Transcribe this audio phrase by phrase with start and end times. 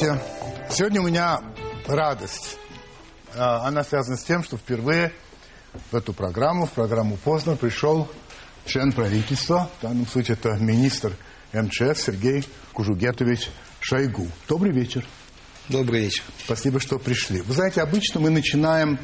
[0.00, 0.24] Здравствуйте.
[0.70, 1.42] Сегодня у меня
[1.86, 2.56] радость.
[3.34, 5.12] А, Она связана с тем, что впервые
[5.90, 8.08] в эту программу, в программу «Поздно» пришел
[8.64, 11.12] член правительства, в данном случае это министр
[11.52, 13.50] МЧС Сергей Кужугетович
[13.80, 14.26] Шойгу.
[14.48, 15.06] Добрый вечер.
[15.68, 16.24] Добрый вечер.
[16.44, 17.42] Спасибо, что пришли.
[17.42, 18.98] Вы знаете, обычно мы начинаем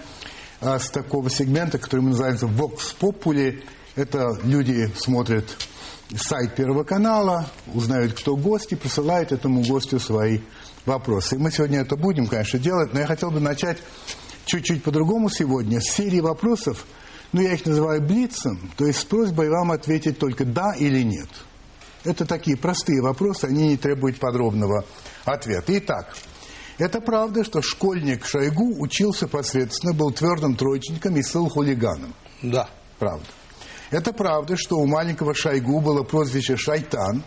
[0.63, 3.63] а, с такого сегмента, который мы называем «Vox Populi».
[3.97, 5.45] Это люди смотрят
[6.17, 10.41] сайт Первого канала, узнают, кто гости, присылают этому гостю свои
[10.87, 11.37] вопросы.
[11.37, 13.79] И мы сегодня это будем, конечно, делать, но я хотел бы начать
[14.47, 16.87] чуть-чуть по-другому сегодня, с серии вопросов,
[17.33, 21.29] ну, я их называю блицем, то есть с просьбой вам ответить только «да» или «нет».
[22.05, 24.85] Это такие простые вопросы, они не требуют подробного
[25.25, 25.77] ответа.
[25.79, 26.17] Итак,
[26.79, 32.15] это правда, что школьник Шойгу учился посредственно, был твердым троечником и стал хулиганом?
[32.43, 32.69] Да.
[32.99, 33.27] Правда.
[33.91, 37.25] Это правда, что у маленького Шойгу было прозвище «Шайтан»,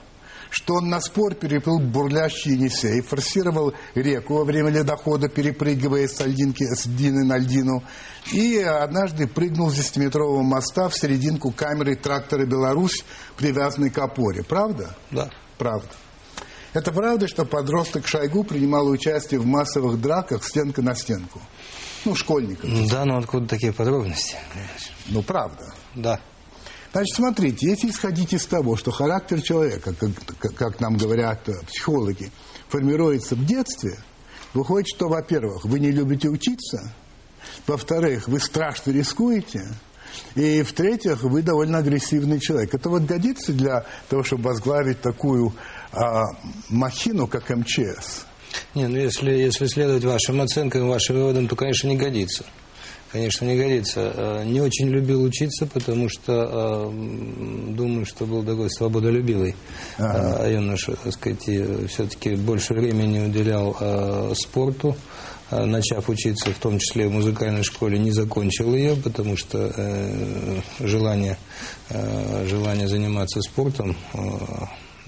[0.49, 6.63] что он на спор переплыл бурлящий Енисей, форсировал реку во время ледохода, перепрыгивая с льдинки
[6.63, 7.83] с льдины на льдину,
[8.31, 13.03] и однажды прыгнул с 10-метрового моста в серединку камеры трактора «Беларусь»,
[13.37, 14.43] привязанной к опоре.
[14.43, 14.95] Правда?
[15.11, 15.29] Да.
[15.57, 15.89] Правда.
[16.73, 21.41] Это правда, что подросток Шойгу принимал участие в массовых драках стенка на стенку?
[22.05, 22.69] Ну, школьников.
[22.89, 24.37] Да, но откуда такие подробности?
[25.07, 25.73] Ну, правда.
[25.95, 26.21] Да.
[26.91, 29.93] Значит, смотрите, если исходить из того, что характер человека,
[30.39, 32.31] как, как- нам говорят э, психологи,
[32.67, 33.97] формируется в детстве,
[34.53, 36.91] выходит, что, во-первых, вы не любите учиться,
[37.67, 39.67] во-вторых, вы страшно рискуете,
[40.33, 42.73] и, в-третьих, вы довольно агрессивный человек.
[42.73, 45.53] Это вот годится для того, чтобы возглавить такую
[45.91, 46.23] а,
[46.69, 48.25] махину, как МЧС?
[48.73, 52.43] Не, ну если, если следовать вашим оценкам, вашим выводам, то, конечно, не годится.
[53.11, 54.11] Конечно, не годится.
[54.15, 59.55] Э, Не очень любил учиться, потому что э, думаю, что был такой свободолюбивый
[59.97, 60.45] Ага.
[60.45, 63.75] э, юноша, так сказать, и все-таки больше времени уделял
[64.35, 64.95] спорту.
[65.51, 71.39] Начав учиться, в том числе в музыкальной школе, не закончил ее, потому что э, желание,
[71.89, 74.17] э, желание заниматься спортом, э,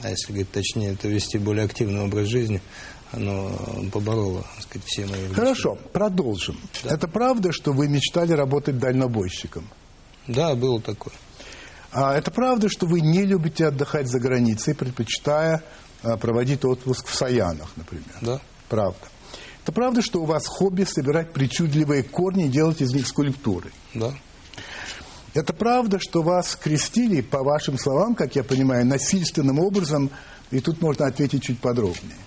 [0.03, 2.59] а если говорить точнее, то вести более активный образ жизни,
[3.11, 3.51] оно
[3.91, 5.35] побороло, так сказать, все мои мечты.
[5.35, 6.57] Хорошо, продолжим.
[6.83, 9.67] Это правда, что вы мечтали работать дальнобойщиком?
[10.27, 11.13] Да, было такое.
[11.91, 15.61] А это правда, что вы не любите отдыхать за границей, предпочитая
[16.03, 18.05] а, проводить отпуск в Саянах, например?
[18.21, 18.41] Да.
[18.69, 19.00] Правда.
[19.63, 23.71] Это правда, что у вас хобби собирать причудливые корни и делать из них скульптуры?
[23.94, 24.13] Да.
[25.33, 30.09] Это правда, что вас крестили, по вашим словам, как я понимаю, насильственным образом,
[30.50, 32.17] и тут можно ответить чуть подробнее.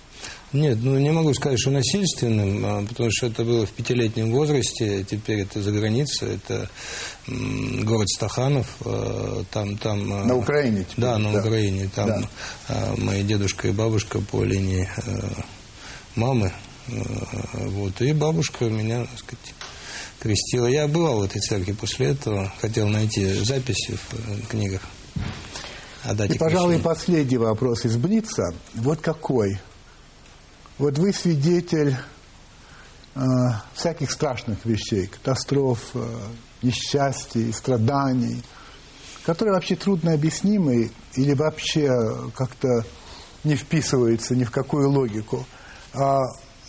[0.55, 5.03] Нет, ну не могу сказать, что насильственным, а, потому что это было в пятилетнем возрасте,
[5.03, 6.69] теперь это за границей, это
[7.27, 10.13] город Стаханов, э, там, там...
[10.13, 11.39] э, На Украине теперь, Да, на да.
[11.39, 12.27] Украине, там
[12.69, 12.95] Да.
[12.97, 14.87] мои дедушка и бабушка по линии
[16.15, 16.53] мамы,
[17.53, 19.53] вот, и бабушка меня, так сказать,
[20.19, 20.67] крестила.
[20.67, 24.81] Я бывал в этой церкви после этого, хотел найти записи в э, книгах
[26.29, 28.53] И, пожалуй, последний вопрос из Блица.
[28.73, 29.59] Вот какой?
[30.77, 31.95] Вот вы свидетель
[33.15, 33.19] э,
[33.73, 36.05] всяких страшных вещей, катастроф, э,
[36.61, 38.43] несчастий, страданий,
[39.25, 41.89] которые вообще трудно объяснимы или вообще
[42.35, 42.83] как-то
[43.45, 45.45] не вписываются ни в какую логику.
[45.93, 46.19] А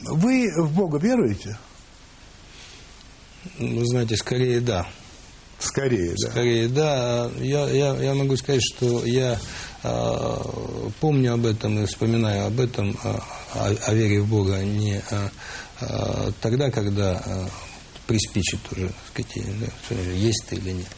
[0.03, 1.59] вы в Бога веруете?
[3.59, 4.87] Вы знаете, скорее да.
[5.59, 6.31] Скорее, да.
[6.31, 7.31] Скорее, да.
[7.38, 9.38] Я, я, я могу сказать, что я
[11.01, 13.19] помню об этом и вспоминаю об этом, э,
[13.55, 17.23] о, о вере в Бога не э, тогда, когда
[18.07, 20.89] приспичит уже, так сказать, есть ты или нет.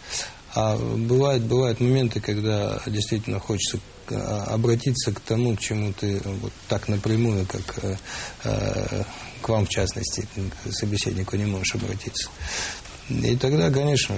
[0.54, 3.78] А бывают, бывают моменты, когда действительно хочется
[4.10, 7.78] а, обратиться к тому, к чему ты вот так напрямую, как
[8.44, 9.05] э,
[9.41, 10.26] к вам в частности,
[10.65, 12.31] к собеседнику не можешь обратиться.
[13.08, 14.14] И тогда, конечно,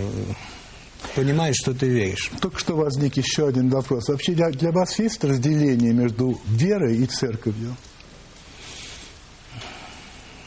[1.14, 2.31] понимаешь, что ты веришь.
[2.41, 4.08] Только что возник еще один вопрос.
[4.08, 7.76] Вообще для, для вас есть разделение между верой и церковью?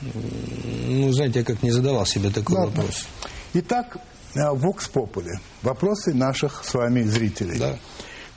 [0.02, 2.76] Ну, знаете, я как не задавал себе такой Ладно.
[2.76, 3.08] вопрос.
[3.54, 3.98] Итак,
[4.36, 5.40] Вокс Попули.
[5.62, 7.60] Вопросы наших с вами зрителей.
[7.60, 7.78] Да.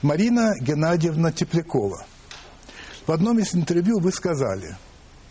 [0.01, 2.05] Марина Геннадьевна Теплякова.
[3.05, 4.77] В одном из интервью вы сказали,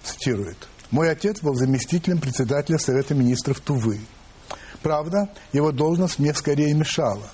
[0.03, 0.57] цитирует,
[0.91, 4.01] «Мой отец был заместителем председателя Совета министров Тувы.
[4.83, 7.29] Правда, его должность мне скорее мешала.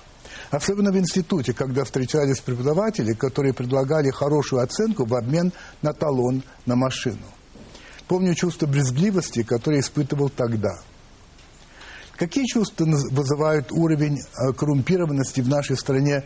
[0.51, 5.51] Особенно в институте, когда встречались преподаватели, которые предлагали хорошую оценку в обмен
[5.81, 7.25] на талон на машину.
[8.07, 10.79] Помню чувство брезгливости, которое испытывал тогда.
[12.17, 16.23] Какие чувства вызывают уровень э, коррумпированности в нашей стране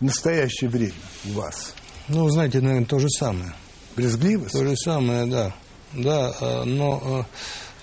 [0.00, 0.94] в настоящее время
[1.26, 1.74] у вас?
[2.08, 3.52] Ну, знаете, наверное, то же самое.
[3.96, 4.52] Брезгливость?
[4.52, 5.54] То же самое, да.
[5.92, 7.26] да, но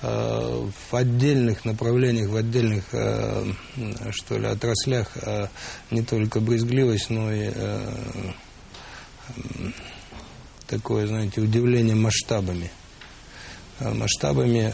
[0.03, 5.07] в отдельных направлениях, в отдельных, что ли, отраслях
[5.91, 7.51] не только брезгливость, но и
[10.67, 12.69] такое, знаете, удивление масштабами.
[13.79, 14.73] Масштабами,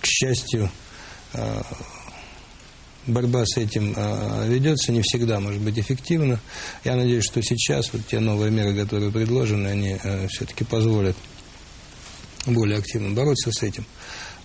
[0.00, 0.68] к счастью,
[3.06, 6.40] борьба с этим э, ведется, не всегда может быть эффективно.
[6.84, 11.16] Я надеюсь, что сейчас вот те новые меры, которые предложены, они э, все-таки позволят
[12.46, 13.84] более активно бороться с этим.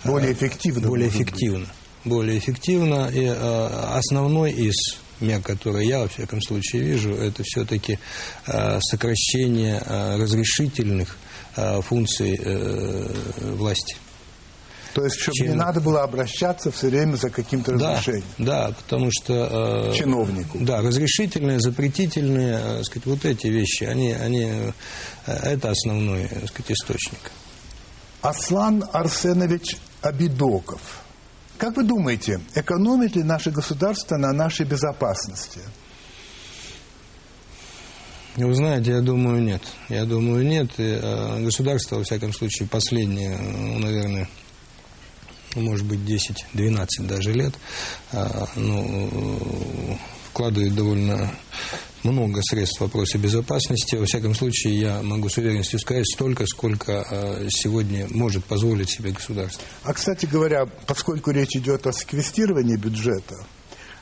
[0.03, 0.87] Более эффективно.
[0.87, 1.65] Более эффективно.
[1.65, 2.11] Быть.
[2.11, 3.09] Более эффективно.
[3.13, 4.75] И э, основной из
[5.19, 7.99] мер, которые я, во всяком случае, вижу, это все-таки
[8.45, 11.17] э, сокращение э, разрешительных
[11.55, 13.97] э, функций э, власти.
[14.93, 15.49] То есть, чтобы чем...
[15.49, 18.23] не надо было обращаться все время за каким-то разрешением.
[18.39, 19.91] Да, да потому что...
[19.91, 20.57] Э, Чиновнику.
[20.59, 24.71] Да, разрешительные, запретительные, э, сказать, вот эти вещи, они, они, э,
[25.25, 27.31] это основной, так сказать, источник.
[28.21, 30.81] Аслан Арсенович Абидоков.
[31.57, 35.61] Как вы думаете, экономит ли наше государство на нашей безопасности?
[38.35, 39.63] Вы знаете, я думаю, нет.
[39.89, 40.69] Я думаю, нет.
[40.77, 44.29] И, э, государство, во всяком случае, последнее, наверное,
[45.55, 47.55] может быть 10-12 даже лет,
[48.11, 49.97] а, ну,
[50.29, 51.31] вкладывает довольно
[52.03, 53.95] много средств в вопросы безопасности.
[53.95, 59.11] Во всяком случае, я могу с уверенностью сказать столько, сколько а, сегодня может позволить себе
[59.11, 59.63] государство.
[59.83, 63.35] А, кстати говоря, поскольку речь идет о секвестировании бюджета,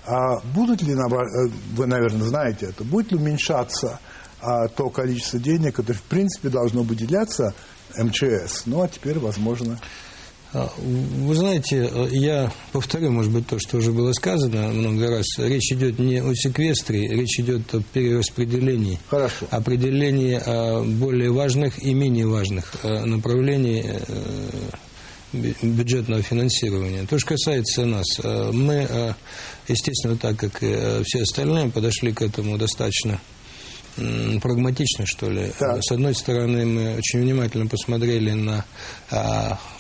[0.06, 4.00] а будут ли, э, вы, наверное, знаете это, будет ли уменьшаться
[4.42, 7.54] а, то количество денег, которое, в принципе, должно выделяться
[7.98, 8.64] МЧС?
[8.66, 9.80] Ну, а теперь, возможно...
[10.56, 15.26] А, вы знаете, я повторю, может быть, то, что уже было сказано много раз.
[15.38, 18.98] Речь идет не о секвестре, речь идет о перераспределении.
[19.10, 19.48] Хорошо.
[19.52, 23.84] Определении а, более важных и менее важных а, направлений
[25.62, 27.06] бюджетного финансирования.
[27.06, 29.14] То, что касается нас, мы,
[29.68, 33.20] естественно, так как и все остальные, подошли к этому достаточно
[34.42, 35.52] прагматично, что ли.
[35.60, 35.84] Так.
[35.84, 38.64] С одной стороны, мы очень внимательно посмотрели на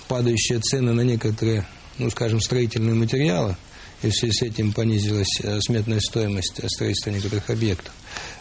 [0.07, 1.66] падающие цены на некоторые,
[1.98, 3.56] ну, скажем, строительные материалы,
[4.02, 7.94] и в связи с этим понизилась э, сметная стоимость строительства некоторых объектов.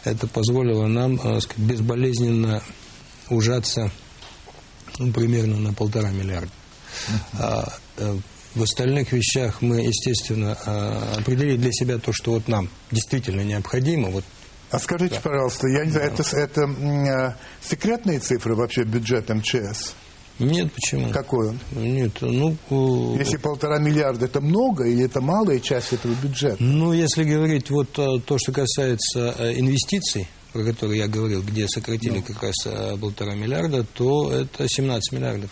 [0.05, 2.63] Это позволило нам э, сказать, безболезненно
[3.31, 3.91] ужаться
[4.99, 6.51] ну, примерно на полтора миллиарда.
[7.39, 7.65] Э,
[8.55, 10.53] в остальных вещах мы, естественно,
[11.17, 14.11] определили для себя то, что вот нам действительно необходимо.
[14.11, 14.25] Вот
[14.71, 15.21] а скажите, да.
[15.21, 17.37] пожалуйста, я не знаю, это, это
[17.69, 19.95] секретные цифры вообще бюджета МЧС?
[20.39, 21.11] Нет, почему?
[21.13, 21.61] Какой он?
[21.73, 22.57] Нет, ну...
[23.17, 26.57] Если полтора миллиарда, это много или это малая часть этого бюджета?
[26.59, 31.69] Ну, если говорить вот э, то, что касается э, инвестиций, про которые я говорил, где
[31.69, 32.23] сократили ну.
[32.23, 35.51] как раз э, полтора миллиарда, то это 17 миллиардов.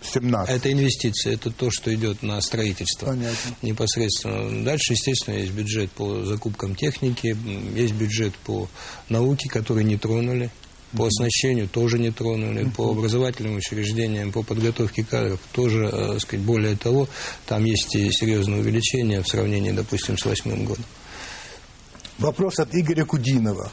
[0.00, 0.52] 17.
[0.52, 3.06] Это инвестиции, это то, что идет на строительство.
[3.06, 3.56] Понятно.
[3.62, 4.64] Непосредственно.
[4.64, 7.36] Дальше, естественно, есть бюджет по закупкам техники,
[7.76, 8.68] есть бюджет по
[9.08, 10.50] науке, который не тронули
[10.96, 16.44] по оснащению тоже не тронули, по образовательным учреждениям, по подготовке кадров тоже, так э, сказать,
[16.44, 17.08] более того,
[17.46, 20.84] там есть и серьезное увеличение в сравнении, допустим, с восьмым годом.
[22.18, 23.72] Вопрос от Игоря Кудинова.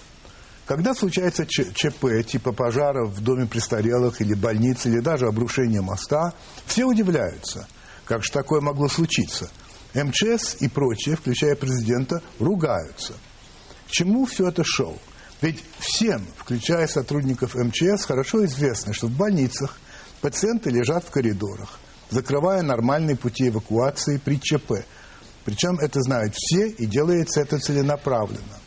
[0.66, 6.34] Когда случается ЧП, типа пожара в доме престарелых или больнице, или даже обрушение моста,
[6.68, 7.68] все удивляются,
[8.06, 9.50] как же такое могло случиться.
[9.96, 13.14] МЧС и прочие, включая президента, ругаются.
[13.88, 15.00] К чему все это шоу?
[15.42, 19.78] Ведь всем, включая сотрудников МЧС, хорошо известно, что в больницах
[20.22, 21.80] пациенты лежат в коридорах,
[22.10, 24.86] закрывая нормальные пути эвакуации при ЧП.
[25.46, 28.60] Причем это знают все, и делается это целенаправленно.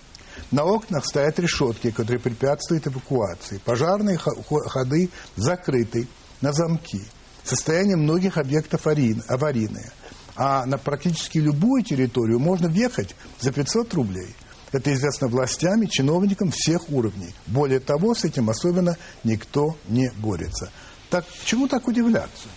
[0.51, 3.59] На окнах стоят решетки, которые препятствуют эвакуации.
[3.59, 6.09] Пожарные ходы закрыты
[6.41, 7.03] на замки.
[7.45, 9.93] Состояние многих объектов аварийное.
[10.37, 14.35] А на практически любую территорию можно въехать за 500 рублей.
[14.73, 17.35] Это известно властям и чиновникам всех уровней.
[17.47, 20.71] Более того, с этим особенно никто не борется.
[21.11, 22.49] Так чему так удивляться?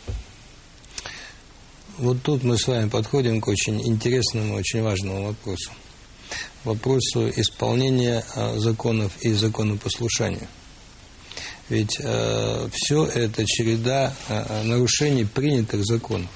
[1.98, 5.72] Вот тут мы с вами подходим к очень интересному, очень важному вопросу.
[6.64, 10.48] Вопросу исполнения а, законов и законопослушания.
[11.68, 16.30] Ведь э, все это череда э, нарушений принятых законов.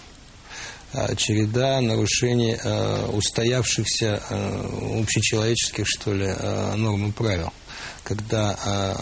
[0.91, 6.27] Э, череда нарушений э, устоявшихся э, общечеловеческих, что ли,
[6.77, 7.51] норм и правил.
[8.03, 8.95] Когда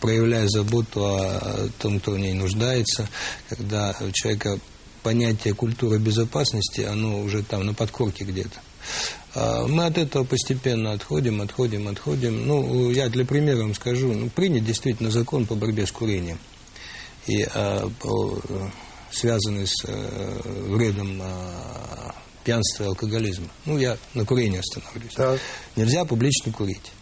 [0.00, 3.08] проявляя заботу о том, кто в ней нуждается,
[3.48, 4.58] когда у человека
[5.02, 8.60] понятие культуры безопасности, оно уже там на подкорке где-то.
[9.68, 12.46] Мы от этого постепенно отходим, отходим, отходим.
[12.46, 16.38] Ну, я для примера вам скажу, ну, принят действительно закон по борьбе с курением.
[17.26, 17.88] и э,
[19.12, 22.12] связанные с э, вредом э,
[22.44, 23.48] пьянства и алкоголизма.
[23.66, 25.14] Ну, я на курении остановлюсь.
[25.14, 25.38] Так.
[25.76, 26.92] Нельзя публично курить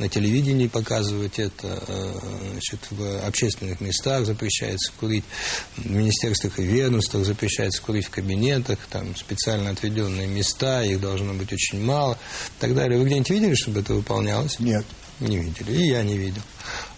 [0.00, 2.12] на телевидении показывать это, э,
[2.52, 5.24] значит, в общественных местах запрещается курить,
[5.76, 11.52] в министерствах и ведомствах запрещается курить в кабинетах, там специально отведенные места, их должно быть
[11.52, 12.98] очень мало, и так далее.
[12.98, 14.58] Вы где-нибудь видели, чтобы это выполнялось?
[14.58, 14.86] Нет.
[15.20, 16.40] Не видели, и я не видел.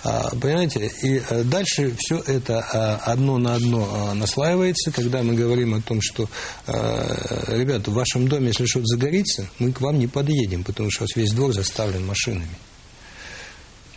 [0.04, 5.34] А, понимаете, и э, дальше все это а, одно на одно а, наслаивается, когда мы
[5.34, 6.28] говорим о том, что,
[6.66, 11.06] ребята, в вашем доме, если что-то загорится, мы к вам не подъедем, потому что у
[11.06, 12.56] вас весь двор заставлен машинами.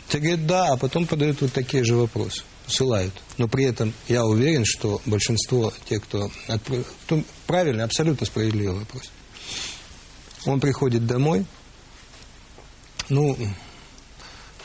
[0.09, 3.13] Те говорят, да, а потом подают вот такие же вопросы, ссылают.
[3.37, 6.31] Но при этом я уверен, что большинство тех, кто...
[7.47, 9.11] Правильный, абсолютно справедливый вопрос.
[10.45, 11.45] Он приходит домой,
[13.09, 13.37] ну,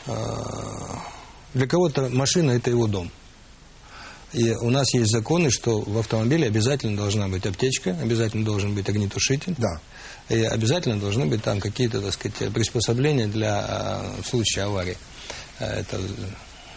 [0.05, 3.11] для кого-то машина– это его дом.
[4.33, 8.87] И у нас есть законы, что в автомобиле обязательно должна быть аптечка, обязательно должен быть
[8.87, 9.55] огнетушитель.
[9.57, 9.81] Да.
[10.29, 14.97] И обязательно должны быть там какие-то, так сказать, приспособления для а, в случае аварии.
[15.59, 15.99] Э, это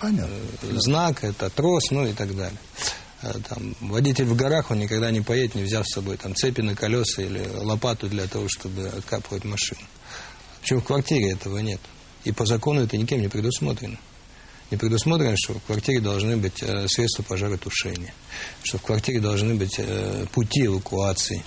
[0.01, 0.35] Понятно.
[0.63, 2.59] Э, знак, это трос, ну и так далее.
[3.23, 6.61] Э, там, водитель в горах, он никогда не поедет, не взяв с собой там, цепи
[6.61, 9.81] на колеса или лопату для того, чтобы откапывать машину.
[10.61, 11.81] Причем в квартире этого нет.
[12.25, 13.99] И по закону это никем не предусмотрено.
[14.71, 18.15] Не предусмотрено, что в квартире должны быть э, средства пожаротушения,
[18.63, 21.45] что в квартире должны быть э, пути эвакуации.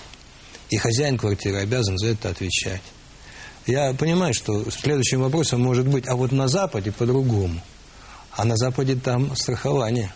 [0.70, 2.82] И хозяин квартиры обязан за это отвечать.
[3.66, 7.60] Я понимаю, что следующим вопросом может быть, а вот на Западе по-другому.
[8.30, 10.12] А на Западе там страхование.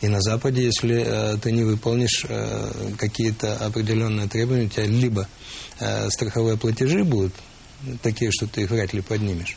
[0.00, 5.28] И на Западе, если э, ты не выполнишь э, какие-то определенные требования, у тебя либо
[5.78, 7.34] э, страховые платежи будут
[8.02, 9.56] такие, что ты их вряд ли поднимешь,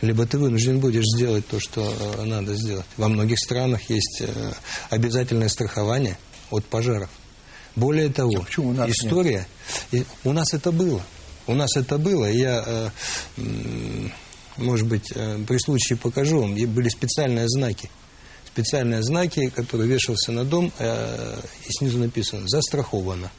[0.00, 2.86] либо ты вынужден будешь сделать то, что э, надо сделать.
[2.96, 4.52] Во многих странах есть э,
[4.90, 6.18] обязательное страхование
[6.50, 7.10] от пожаров.
[7.76, 9.46] Более того, а у нас история,
[9.90, 10.06] нет?
[10.22, 11.02] у нас это было.
[11.46, 12.90] У нас это было, я, э,
[14.56, 17.90] может быть, при случае покажу вам, были специальные знаки.
[18.46, 23.32] Специальные знаки, которые вешался на дом, и снизу написано «застраховано».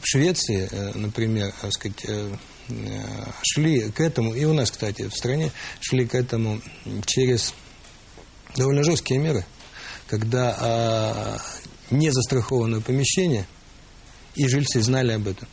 [0.00, 2.04] В Швеции, например, сказать,
[3.42, 5.50] шли к этому, и у нас, кстати, в стране,
[5.80, 6.60] шли к этому
[7.06, 7.54] через
[8.56, 9.44] довольно жесткие меры,
[10.06, 11.38] когда а,
[11.90, 12.10] не
[12.80, 13.46] помещение,
[14.34, 15.48] и жильцы знали об этом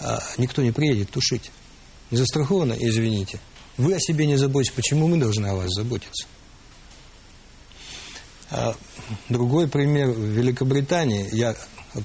[0.00, 1.50] а никто не приедет тушить.
[2.10, 3.38] Не застраховано, извините.
[3.76, 6.26] Вы о себе не заботитесь, почему мы должны о вас заботиться?
[8.50, 8.74] А
[9.28, 11.54] другой пример в Великобритании, я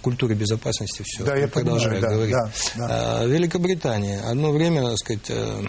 [0.02, 2.36] культуре безопасности все да, я продолжаю понимаю, говорить.
[2.36, 3.26] Да, да, да.
[3.26, 4.22] Великобритания.
[4.22, 5.64] Одно время, так сказать, э,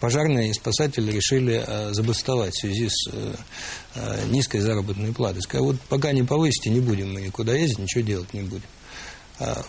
[0.00, 5.42] пожарные и спасатели решили э, забастовать в связи с э, низкой заработной платой.
[5.42, 8.66] Сказали, вот пока не повысите, не будем мы никуда ездить, ничего делать не будем.
[9.40, 9.62] А,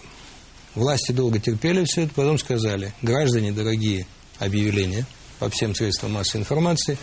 [0.75, 4.05] Власти долго терпели все это, потом сказали, граждане дорогие,
[4.37, 5.05] объявления
[5.39, 6.97] по всем средствам массовой информации,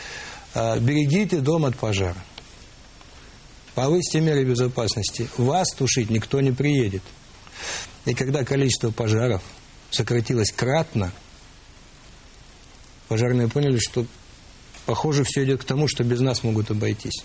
[0.54, 2.16] «А, берегите дом от пожара.
[3.76, 5.28] Повысьте меры безопасности.
[5.36, 7.02] Вас тушить никто не приедет.
[8.06, 9.42] И когда количество пожаров
[9.90, 11.12] сократилось кратно,
[13.08, 14.06] пожарные поняли, что,
[14.86, 17.22] похоже, все идет к тому, что без нас могут обойтись.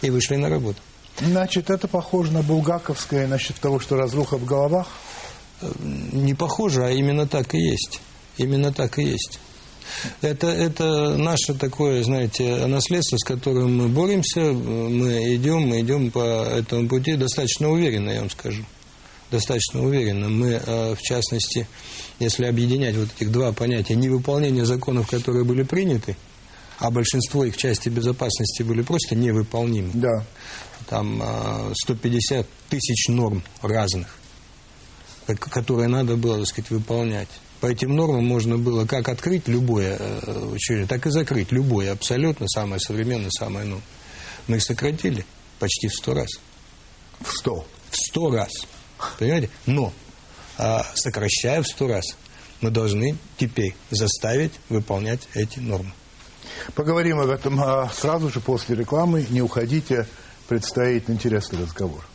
[0.00, 0.80] И вышли на работу.
[1.20, 4.88] Значит, это похоже на булгаковское насчет того, что разруха в головах?
[5.82, 8.00] не похоже, а именно так и есть.
[8.38, 9.38] Именно так и есть.
[10.20, 16.44] Это, это наше такое, знаете, наследство, с которым мы боремся, мы идем, мы идем по
[16.44, 18.64] этому пути достаточно уверенно, я вам скажу.
[19.30, 20.28] Достаточно уверенно.
[20.28, 21.68] Мы, э, в частности,
[22.18, 26.16] если объединять вот этих два понятия, невыполнение законов, которые были приняты,
[26.78, 29.90] а большинство их части безопасности были просто невыполнимы.
[29.94, 30.26] Да.
[30.88, 31.22] Там
[31.74, 34.20] 150 э, тысяч норм разных
[35.36, 37.28] которые надо было, так сказать, выполнять.
[37.60, 42.48] По этим нормам можно было как открыть любое э, учреждение, так и закрыть любое, абсолютно
[42.48, 43.84] самое современное, самое новое.
[44.46, 45.26] Мы их сократили
[45.58, 46.30] почти в сто раз.
[47.20, 47.66] В сто?
[47.90, 48.50] В сто раз.
[49.18, 49.50] Понимаете?
[49.66, 49.92] Но,
[50.56, 52.04] а, сокращая в сто раз,
[52.62, 55.92] мы должны теперь заставить выполнять эти нормы.
[56.74, 59.26] Поговорим об этом а, сразу же после рекламы.
[59.28, 60.06] Не уходите,
[60.48, 62.06] предстоит интересный разговор.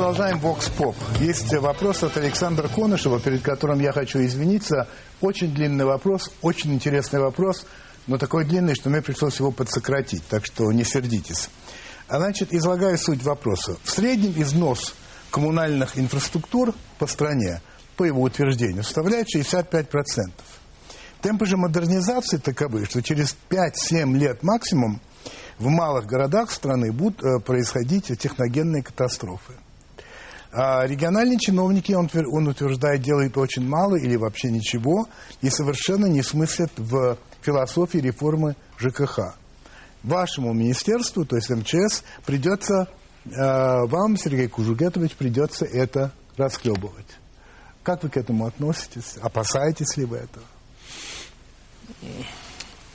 [0.00, 0.94] Продолжаем Vox Pop.
[1.20, 4.88] Есть вопрос от Александра Конышева, перед которым я хочу извиниться.
[5.20, 7.66] Очень длинный вопрос, очень интересный вопрос,
[8.06, 11.50] но такой длинный, что мне пришлось его подсократить, так что не сердитесь.
[12.08, 13.76] А значит, излагаю суть вопроса.
[13.84, 14.94] В среднем износ
[15.30, 17.60] коммунальных инфраструктур по стране,
[17.98, 20.30] по его утверждению, составляет 65%.
[21.20, 24.98] Темпы же модернизации таковы, что через 5-7 лет максимум
[25.58, 29.52] в малых городах страны будут э, происходить техногенные катастрофы.
[30.52, 35.08] А региональные чиновники, он, он утверждает, делают очень мало или вообще ничего
[35.42, 39.36] и совершенно не смыслят в философии реформы ЖКХ.
[40.02, 42.88] Вашему министерству, то есть МЧС, придется,
[43.26, 47.06] э, вам, Сергей Кужугетович, придется это расхлебывать.
[47.82, 49.18] Как вы к этому относитесь?
[49.22, 50.44] Опасаетесь ли вы этого?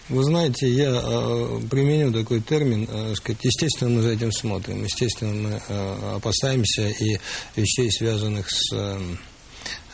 [0.08, 5.34] Вы знаете, я э, применю такой термин, э, сказать, естественно, мы за этим смотрим, естественно,
[5.34, 7.18] мы э, опасаемся и
[7.56, 9.00] вещей, связанных с, э,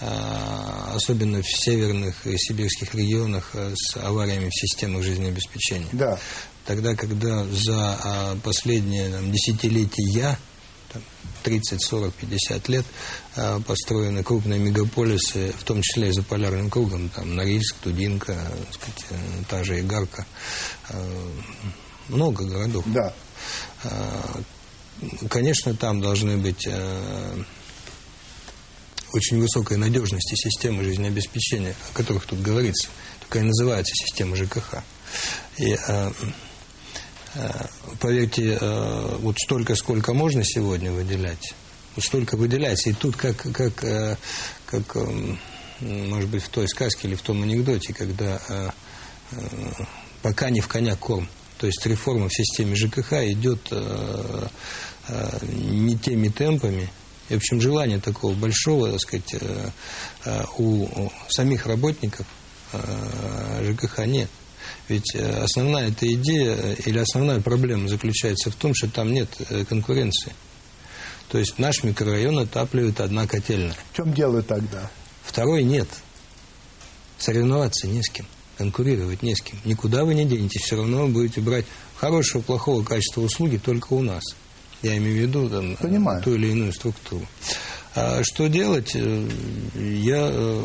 [0.01, 5.87] э особенно в северных и сибирских регионах, э, с авариями в системах жизнеобеспечения.
[5.93, 6.19] Да.
[6.65, 10.37] Тогда, когда за э, последние там, десятилетия
[11.41, 12.85] 30, 40, 50 лет
[13.35, 18.35] а, построены крупные мегаполисы, в том числе и за полярным кругом, там Норильск, Тудинка,
[18.71, 19.15] сказать, э,
[19.49, 20.25] та же Игарка,
[20.89, 21.31] а,
[22.09, 22.83] много городов.
[22.87, 23.13] Да.
[23.83, 24.41] А,
[25.29, 26.67] конечно, там должны быть
[29.13, 32.89] очень высокой надежности системы жизнеобеспечения, о которых тут говорится.
[33.33, 34.83] И называется система ЖКХ.
[35.57, 36.11] И Э,
[37.99, 41.53] поверьте, э, вот столько, сколько можно сегодня выделять,
[41.97, 42.89] столько выделяется.
[42.89, 44.17] И тут как, как, э,
[44.65, 44.97] как
[45.79, 48.39] может быть, в той сказке или в том анекдоте, когда
[50.21, 51.27] пока не в коня корм.
[51.57, 53.71] То есть реформа в системе ЖКХ идет
[55.41, 56.89] не теми темпами,
[57.29, 59.35] и, в общем, желания такого большого, так сказать,
[60.59, 62.27] у самих работников
[62.73, 64.29] ЖКХ нет.
[64.87, 69.29] Ведь э, основная эта идея э, или основная проблема заключается в том, что там нет
[69.49, 70.33] э, конкуренции.
[71.29, 73.75] То есть наш микрорайон отапливает одна котельная.
[73.93, 74.89] В чем дело тогда?
[75.23, 75.87] Второй нет.
[77.17, 78.25] Соревноваться не с кем.
[78.57, 79.57] Конкурировать не с кем.
[79.63, 80.61] Никуда вы не денетесь.
[80.61, 84.23] Все равно вы будете брать хорошего, плохого качества услуги только у нас.
[84.81, 86.21] Я имею в виду там, Понимаю.
[86.23, 87.25] ту или иную структуру.
[87.95, 88.95] А что делать?
[89.75, 90.63] Я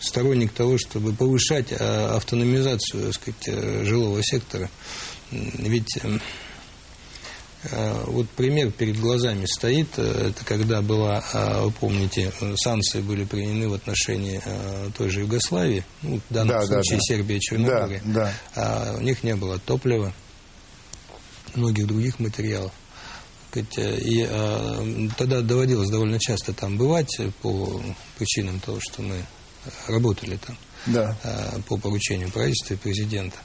[0.00, 4.70] сторонник того, чтобы повышать э, автономизацию сказать, э, жилого сектора.
[5.30, 6.18] Ведь э,
[8.06, 11.24] вот пример перед глазами стоит, это когда была,
[11.62, 12.32] вы помните,
[12.62, 14.40] санкции были приняты в отношении
[14.96, 17.14] той же Югославии, ну, в данном да, случае да, да.
[17.14, 18.34] Сербия и Черногория, да, да.
[18.54, 20.14] а у них не было топлива,
[21.56, 22.70] многих других материалов.
[23.56, 24.28] И
[25.16, 27.82] тогда доводилось довольно часто там бывать по
[28.16, 29.24] причинам того, что мы
[29.88, 31.16] работали там да.
[31.24, 33.36] А, по поручению правительства и президента.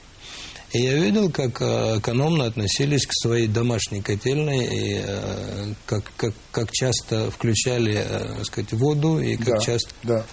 [0.74, 6.34] И я видел, как а, экономно относились к своей домашней котельной, и а, как, как,
[6.52, 8.06] как часто включали,
[8.38, 9.90] так сказать, воду, и как да, часто...
[10.04, 10.26] Да.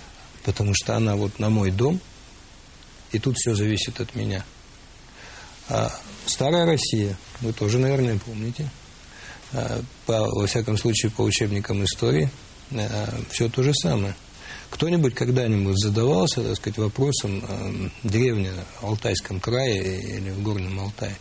[0.44, 2.00] Потому что она вот на мой дом,
[3.12, 4.44] и тут все зависит от меня.
[5.68, 5.92] А
[6.24, 8.70] старая Россия, вы тоже, наверное, помните,
[10.06, 12.30] по, во всяком случае, по учебникам истории,
[13.30, 14.14] все то же самое–
[14.70, 18.50] кто-нибудь когда-нибудь задавался, так сказать, вопросом э, деревни
[18.80, 21.16] в Алтайском крае или в Горном Алтае?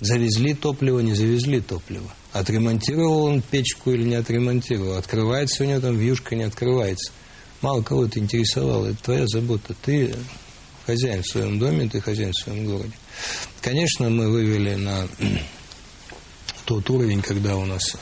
[0.00, 2.10] Завезли топливо, не завезли топливо?
[2.32, 4.96] Отремонтировал он печку или не отремонтировал?
[4.96, 7.12] Открывается у него там вьюшка, не открывается?
[7.60, 9.74] Мало кого это интересовало, это твоя забота.
[9.82, 10.14] Ты
[10.86, 12.92] хозяин в своем доме, ты хозяин в своем городе.
[13.60, 15.08] Конечно, мы вывели на
[16.64, 17.96] тот уровень, когда у нас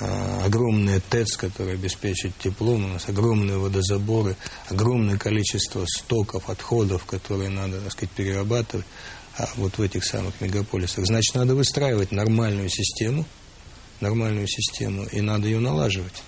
[0.00, 4.36] а, огромные ТЭЦ, которые обеспечивают теплом, у нас огромные водозаборы,
[4.68, 8.86] огромное количество стоков, отходов, которые надо, так сказать, перерабатывать
[9.38, 11.06] а вот в этих самых мегаполисах.
[11.06, 13.24] Значит, надо выстраивать нормальную систему,
[14.00, 16.22] нормальную систему, и надо ее налаживать.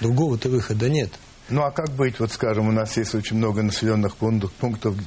[0.00, 1.10] Другого-то выхода нет.
[1.48, 4.52] Ну а как быть, вот скажем, у нас есть очень много населенных пунктов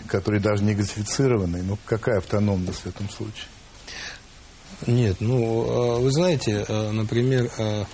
[0.07, 1.61] которые даже не газифицированы.
[1.63, 3.45] Ну какая автономность в этом случае?
[4.87, 7.85] Нет, ну, а вы знаете, а, например, а,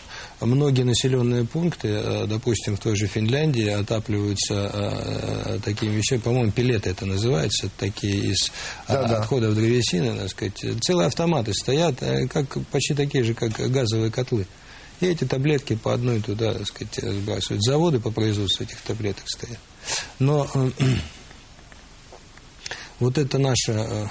[0.42, 7.70] многие населенные пункты, допустим, в той же Финляндии отапливаются такими вещами, по-моему, пилеты это называется,
[7.78, 8.52] такие из
[8.88, 9.20] да, да.
[9.20, 10.84] отходов древесины, так сказать.
[10.84, 11.96] Целые автоматы стоят,
[12.30, 14.46] как, почти такие же, как газовые котлы.
[15.00, 17.64] И эти таблетки по одной туда, так сказать, сбрасывают.
[17.64, 19.60] Заводы по производству этих таблеток стоят.
[20.20, 20.48] Но
[23.00, 24.08] вот это наша Э,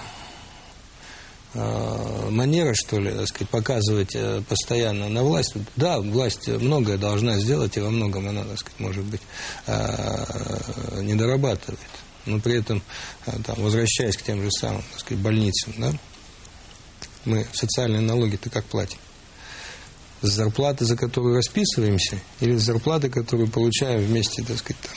[1.55, 5.55] манера, что ли, так сказать, показывать э, постоянно на власть.
[5.77, 9.21] Да, власть многое должна сделать, и во многом она, так сказать, может быть,
[9.67, 11.79] э, не дорабатывает.
[12.27, 12.83] Но при этом,
[13.25, 15.93] там, возвращаясь к тем же самым, так сказать, больницам, да,
[17.25, 18.99] мы социальные налоги-то как платим?
[20.23, 24.93] С зарплаты, за которую расписываемся, или с зарплаты, которую получаем вместе, так сказать, там,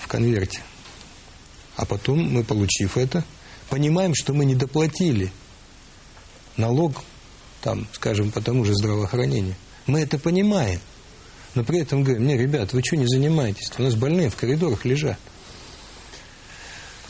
[0.00, 0.60] в конверте?
[1.76, 3.24] А потом мы, получив это,
[3.70, 5.32] понимаем, что мы не доплатили
[6.56, 7.02] налог,
[7.60, 9.54] там, скажем, по тому же здравоохранению.
[9.86, 10.80] Мы это понимаем.
[11.54, 13.70] Но при этом говорим, не, ребят, вы что не занимаетесь?
[13.78, 15.18] У нас больные в коридорах лежат.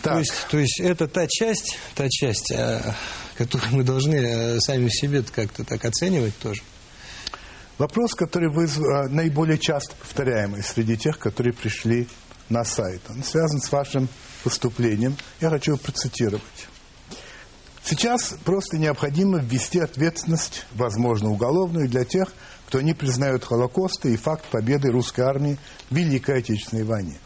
[0.02, 2.96] То есть, то есть это та часть, та часть, а,
[3.36, 6.62] которую мы должны э, сами себе как-то так оценивать тоже.
[7.78, 12.08] Вопрос, который вы а, наиболее часто повторяемый среди тех, которые пришли
[12.48, 14.08] на сайт, он связан с вашим
[14.44, 15.16] выступлением.
[15.40, 16.42] Я хочу его процитировать.
[17.84, 22.32] Сейчас просто необходимо ввести ответственность, возможно, уголовную, для тех,
[22.66, 25.58] кто не признает Холокоста и факт победы русской армии
[25.90, 27.18] в Великой Отечественной войне.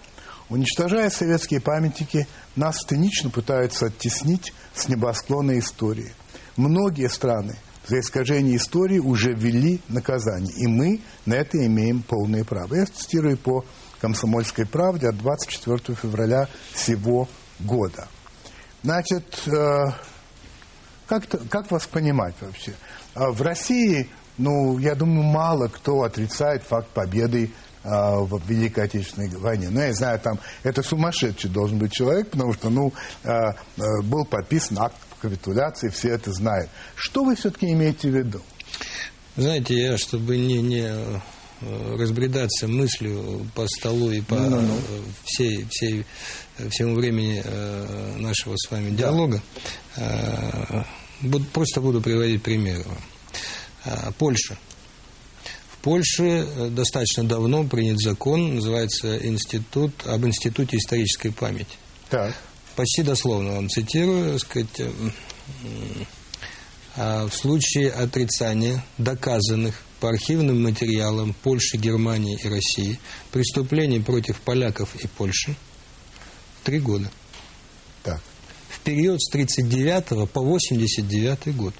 [0.48, 6.12] Уничтожая советские памятники, нас цинично пытаются оттеснить с небосклона истории.
[6.56, 12.74] Многие страны за искажение истории уже ввели наказание, и мы на это имеем полное право.
[12.74, 13.64] Я цитирую по
[14.00, 17.28] «Комсомольской правде» от 24 февраля сего
[17.60, 18.08] года.
[18.82, 19.84] Значит, э,
[21.06, 22.72] как, как вас понимать вообще?
[23.14, 27.50] А в России, ну, я думаю, мало кто отрицает факт победы
[27.84, 29.68] а, в Великой Отечественной войне.
[29.70, 32.92] Ну, я знаю, там, это сумасшедший должен быть человек, потому что, ну,
[33.24, 33.54] а,
[34.02, 36.68] был подписан акт капитуляции, все это знают.
[36.94, 38.42] Что вы все-таки имеете в виду?
[39.36, 40.90] Знаете, я, чтобы не, не
[41.60, 44.80] разбредаться мыслью по столу и по ну, ну.
[45.24, 46.04] Всей, всей,
[46.70, 49.42] всему времени э, нашего с вами диалога,
[49.96, 50.86] да.
[51.52, 52.84] просто буду приводить примеры.
[54.18, 54.56] Польша.
[55.86, 61.76] Польше э, достаточно давно принят закон, называется институт об институте исторической памяти.
[62.10, 62.34] Так.
[62.74, 64.90] Почти дословно вам цитирую, сказать, э,
[66.96, 72.98] а в случае отрицания доказанных по архивным материалам Польши, Германии и России
[73.32, 75.56] преступлений против поляков и Польши
[76.64, 77.10] три года.
[78.02, 78.20] Так.
[78.68, 81.74] В период с 39 по 89 год.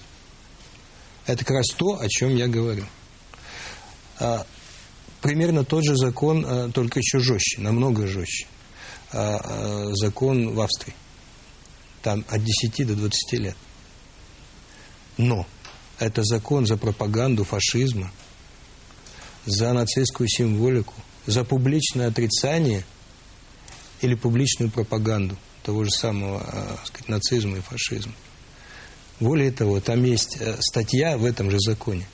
[1.27, 2.87] Это как раз то, о чем я говорю.
[4.19, 4.47] А,
[5.21, 8.47] примерно тот же закон, а, только еще жестче, намного жестче.
[9.13, 10.95] А, закон в Австрии.
[12.03, 13.57] Там от 10 до 20 лет.
[15.17, 15.47] Но
[15.99, 18.11] это закон за пропаганду фашизма,
[19.47, 20.95] за нацистскую символику,
[21.27, 22.85] за публичное отрицание
[24.03, 28.13] или публичную пропаганду того же самого так сказать, нацизма и фашизма.
[29.19, 32.07] Более того, там есть э, статья в этом же законе,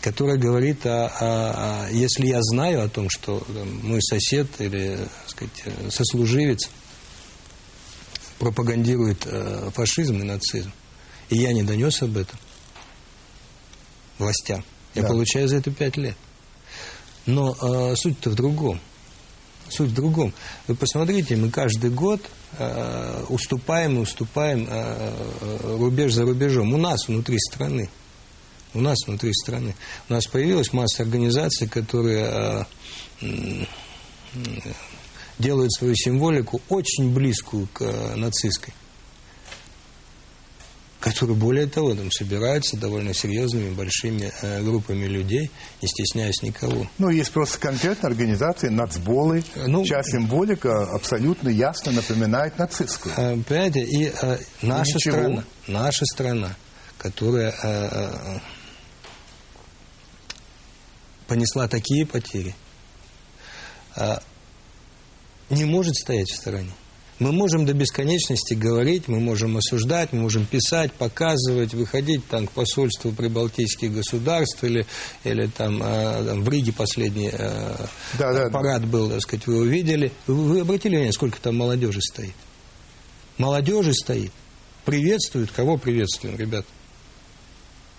[0.00, 3.44] которая говорит, о, о, о, если я знаю о том, что
[3.82, 6.70] мой сосед или сказать, сослуживец
[8.38, 10.72] пропагандирует э, фашизм и нацизм,
[11.28, 12.38] и я не донес об этом
[14.18, 15.08] властям, я да.
[15.08, 16.16] получаю за это пять лет.
[17.26, 18.80] Но э, суть-то в другом.
[19.68, 20.32] Суть в другом.
[20.66, 22.22] Вы посмотрите, мы каждый год
[22.58, 26.72] э, уступаем и уступаем э, э рубеж за рубежом.
[26.72, 27.90] У нас внутри страны
[28.74, 29.74] у нас внутри страны.
[30.08, 32.66] У нас появилась масса организаций, которые
[33.20, 33.64] э,
[35.38, 38.74] делают свою символику очень близкую к э, нацистской
[41.00, 46.86] которые, более того, там собираются довольно серьезными, большими э, группами людей, не стесняясь никого.
[46.98, 53.14] Ну, есть просто конкретная организация, нацболы, ну, чья символика абсолютно ясно напоминает нацистскую.
[53.16, 56.56] Э, понимаете, и э, наша страна, наша страна,
[56.98, 58.38] которая э, э,
[61.28, 62.54] понесла такие потери,
[63.94, 64.20] а,
[65.50, 66.72] не может стоять в стороне.
[67.18, 72.52] Мы можем до бесконечности говорить, мы можем осуждать, мы можем писать, показывать, выходить там к
[72.52, 74.86] посольству прибалтийских государств или,
[75.24, 77.76] или там, э, там в Риге последний э,
[78.18, 80.12] да, да, парад был, так сказать, вы увидели.
[80.28, 82.34] Вы обратили внимание, сколько там молодежи стоит?
[83.36, 84.32] Молодежи стоит.
[84.84, 85.50] Приветствуют.
[85.50, 86.66] Кого приветствуем, ребят?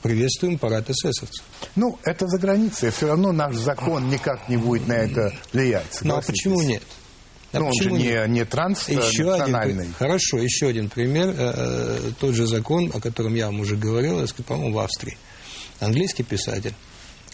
[0.02, 1.44] приветствуем парад эсэсовцев.
[1.76, 2.92] Ну, это за границей.
[2.92, 6.00] Все равно наш закон никак не будет на это влиять.
[6.02, 6.84] Ну, а почему нет?
[7.52, 9.86] А ну, он же не, не транснациональный.
[9.86, 11.30] Еще хорошо, еще один пример.
[11.30, 15.18] Э, э, тот же закон, о котором я вам уже говорил, по-моему, в Австрии.
[15.80, 16.74] Английский писатель,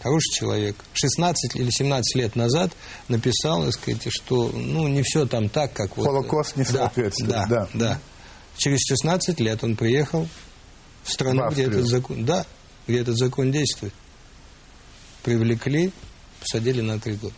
[0.02, 2.72] хороший человек, 16 или 17 лет назад
[3.08, 6.26] написал, так сказать, что ну, не все там так, как Холокост вот...
[6.30, 7.30] Холокост не соответствует.
[7.30, 8.00] Да, да, да, да.
[8.56, 10.28] Через 16 лет он приехал
[11.04, 12.24] в страну, в где этот закон...
[12.24, 12.46] Да,
[12.86, 13.92] где этот закон действует.
[15.22, 15.92] Привлекли,
[16.40, 17.34] посадили на три года.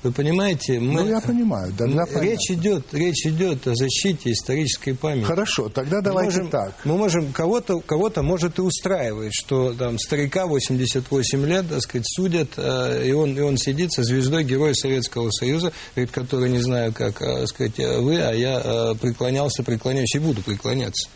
[0.00, 5.24] Вы понимаете, мы, ну, я понимаю, тогда речь идет, речь идет о защите исторической памяти.
[5.24, 6.74] Хорошо, тогда давайте мы можем, так.
[6.84, 12.50] Мы можем, кого-то, кого-то может и устраивать, что там старика 88 лет, так сказать, судят,
[12.56, 16.92] э, и он, и он сидит со звездой Героя Советского Союза, перед которой не знаю,
[16.92, 21.08] как э, сказать, вы, а я э, преклонялся, преклоняюсь и буду преклоняться.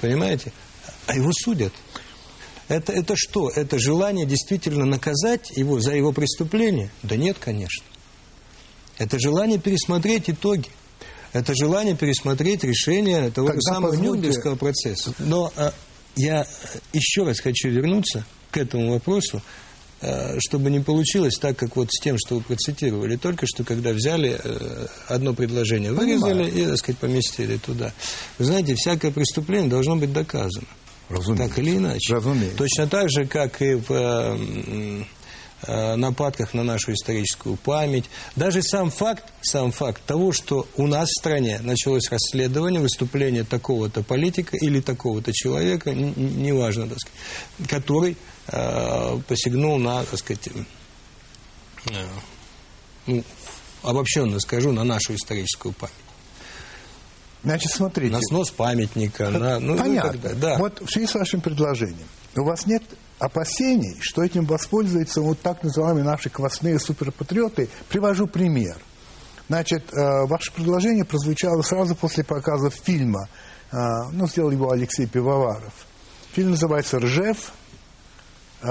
[0.00, 0.50] Понимаете?
[1.06, 1.74] А его судят.
[2.70, 3.50] Это, это что?
[3.50, 6.88] Это желание действительно наказать его за его преступление?
[7.02, 7.84] Да нет, конечно.
[8.96, 10.68] Это желание пересмотреть итоги.
[11.32, 14.12] Это желание пересмотреть решение того Тогда самого позвольте...
[14.12, 15.12] Нюрнбергского процесса.
[15.18, 15.74] Но а,
[16.14, 16.46] я
[16.92, 19.42] еще раз хочу вернуться к этому вопросу,
[20.00, 23.90] а, чтобы не получилось так, как вот с тем, что вы процитировали только что, когда
[23.90, 26.54] взяли а, одно предложение, вырезали Понимаю.
[26.54, 27.92] и, так сказать, поместили туда.
[28.38, 30.68] Вы знаете, всякое преступление должно быть доказано.
[31.10, 31.48] Разумеется.
[31.48, 32.14] Так или иначе.
[32.14, 32.56] Разумеется.
[32.56, 35.04] Точно так же, как и в э,
[35.66, 38.04] э, нападках на нашу историческую память.
[38.36, 44.02] Даже сам факт, сам факт того, что у нас в стране началось расследование выступления такого-то
[44.04, 50.48] политика или такого-то человека, неважно, так сказать, который э, посягнул на, так сказать,
[51.90, 52.06] э,
[53.06, 53.24] ну,
[53.82, 55.94] обобщенно скажу, на нашу историческую память.
[57.42, 58.12] Значит, смотрите.
[58.12, 59.30] На снос памятника.
[59.30, 60.30] На, ну, Понятно.
[60.30, 60.58] Ну, да.
[60.58, 62.06] Вот в связи с вашим предложением.
[62.36, 62.82] У вас нет
[63.18, 67.68] опасений, что этим воспользуются вот так называемые наши квасные суперпатриоты.
[67.88, 68.76] Привожу пример.
[69.48, 73.28] Значит, э, ваше предложение прозвучало сразу после показа фильма.
[73.72, 75.72] Э, ну, сделал его Алексей Пивоваров.
[76.32, 77.52] Фильм называется «Ржев.
[78.62, 78.66] Э,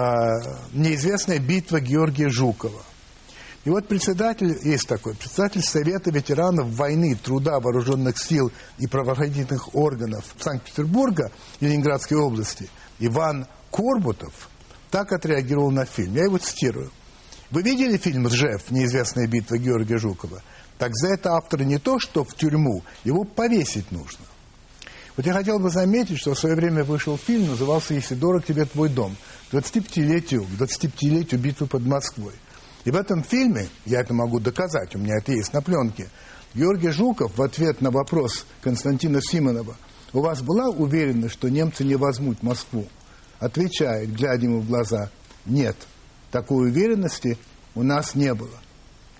[0.72, 2.82] неизвестная битва Георгия Жукова».
[3.66, 10.24] И вот председатель, есть такой, председатель Совета ветеранов войны, труда, вооруженных сил и правоохранительных органов
[10.40, 12.70] Санкт-Петербурга Ленинградской области,
[13.00, 14.50] Иван Корбутов,
[14.90, 16.16] так отреагировал на фильм.
[16.16, 16.92] Я его цитирую.
[17.52, 18.72] Вы видели фильм «Ржев.
[18.72, 20.42] Неизвестная битва Георгия Жукова»?
[20.78, 24.26] Так за это автора не то, что в тюрьму, его повесить нужно.
[25.18, 28.64] Вот я хотел бы заметить, что в свое время вышел фильм, назывался «Если дорог тебе
[28.64, 29.18] твой дом»,
[29.52, 32.34] 25-летию, 25-летию битвы под Москвой.
[32.90, 36.10] И в этом фильме, я это могу доказать, у меня это есть на пленке,
[36.56, 39.78] Георгий Жуков в ответ на вопрос Константина Симонова,
[40.12, 42.88] у вас была уверенность, что немцы не возьмут Москву?
[43.38, 45.12] Отвечает, глядя ему в глаза,
[45.46, 45.76] нет,
[46.32, 47.38] такой уверенности
[47.76, 48.58] у нас не было.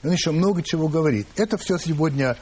[0.04, 1.28] Он еще много чего говорит.
[1.36, 2.38] Это все сегодня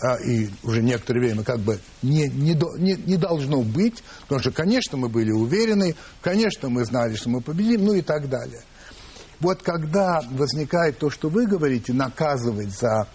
[0.00, 4.50] а, и уже некоторое время как бы не, не, не, не должно быть, потому что,
[4.50, 8.62] конечно, мы были уверены, конечно, мы знали, что мы победим, ну и так далее.
[9.40, 13.06] Вот когда возникает то, что вы говорите, наказывать за,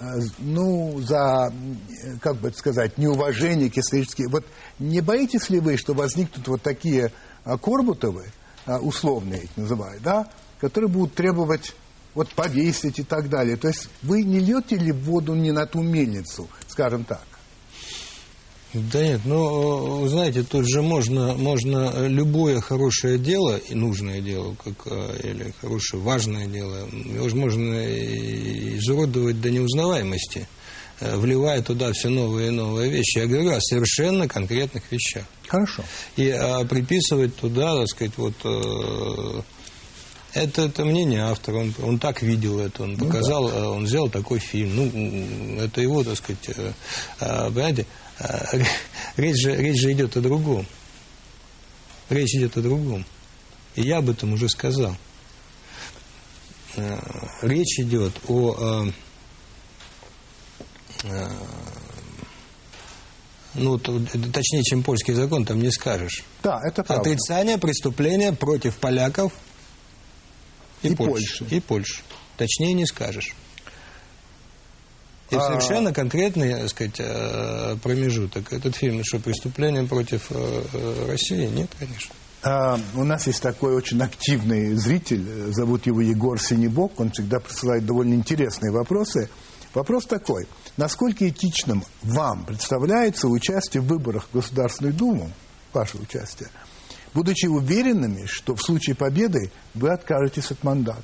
[0.00, 0.04] э,
[0.38, 1.52] ну, за,
[2.20, 4.30] как бы сказать, неуважение к историческим...
[4.30, 4.44] Вот
[4.78, 7.12] не боитесь ли вы, что возникнут вот такие
[7.44, 8.32] а, Корбутовы,
[8.66, 10.28] а, условные их называют, да,
[10.60, 11.74] которые будут требовать
[12.14, 13.56] вот повесить и так далее.
[13.56, 17.24] То есть вы не льете ли воду не на ту мельницу, скажем так?
[18.74, 24.74] Да нет, ну, знаете, тут же можно, можно любое хорошее дело и нужное дело, как,
[24.92, 27.82] э, или хорошее важное дело, его же можно
[28.76, 30.46] изуродовать до неузнаваемости,
[31.00, 33.18] э, вливая туда все новые и новые вещи.
[33.18, 35.24] Я говорю о совершенно конкретных вещах.
[35.46, 35.82] Хорошо.
[36.16, 38.34] И а, приписывать туда, так сказать, вот...
[40.34, 43.70] Это, это мнение автора, он, он так видел это, он показал, ну, да.
[43.70, 44.76] он сделал такой фильм.
[44.76, 46.38] Ну, это его, так сказать,
[47.18, 47.86] а, понимаете,
[49.16, 50.66] речь же, речь же идет о другом.
[52.10, 53.04] Речь идет о другом.
[53.74, 54.96] И я об этом уже сказал.
[56.76, 56.98] Э,
[57.42, 58.84] речь идет о...
[58.84, 58.92] Э,
[61.04, 61.28] э,
[63.54, 66.22] ну, точнее, чем польский закон, там не скажешь.
[66.42, 67.00] Да, это правда.
[67.00, 69.32] Отрицание преступления против поляков
[70.82, 71.38] и, и Польши.
[71.38, 71.56] Польши.
[71.56, 72.02] И Польши.
[72.36, 73.34] Точнее не скажешь.
[75.30, 75.40] И а...
[75.40, 78.52] совершенно конкретный, так сказать, э, промежуток.
[78.52, 81.46] Этот фильм, что преступление против э, э, России?
[81.46, 82.14] Нет, конечно.
[82.42, 87.84] А, у нас есть такой очень активный зритель, зовут его Егор Синебок, он всегда присылает
[87.84, 89.28] довольно интересные вопросы.
[89.74, 95.30] Вопрос такой, насколько этичным вам представляется участие в выборах в Государственную Думу,
[95.72, 96.48] ваше участие,
[97.18, 101.02] будучи уверенными, что в случае победы вы откажетесь от мандата?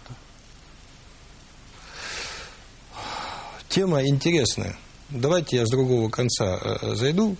[3.68, 4.76] Тема интересная.
[5.10, 7.36] Давайте я с другого конца э, зайду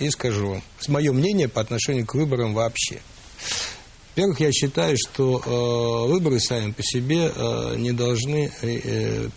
[0.00, 3.00] и скажу вам мое мнение по отношению к выборам вообще.
[4.16, 9.28] Во-первых, я считаю, что э, выборы сами по себе э, не должны, э,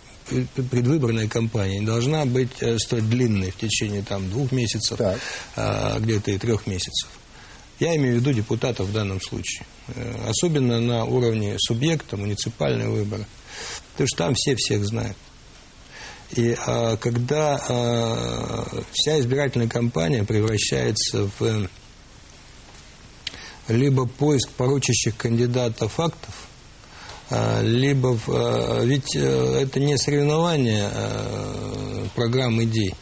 [0.70, 6.32] предвыборная кампания не должна быть э, столь длинной в течение там, двух месяцев, э, где-то
[6.32, 7.08] и трех месяцев.
[7.80, 9.66] Я имею в виду депутатов в данном случае.
[9.88, 13.26] Э, особенно на уровне субъекта, муниципальные выборы.
[13.92, 15.16] Потому что там все всех знают.
[16.36, 21.68] И а, когда а, вся избирательная кампания превращается в
[23.68, 26.34] либо поиск порочащих кандидатов фактов,
[27.30, 32.94] а, либо в, а, ведь э, это не соревнование а, программ идей,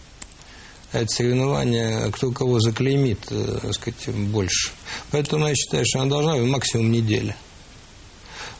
[0.92, 4.70] это соревнование, кто кого заклеймит, э, так сказать, больше.
[5.10, 7.36] Поэтому я считаю, что она должна быть максимум неделя.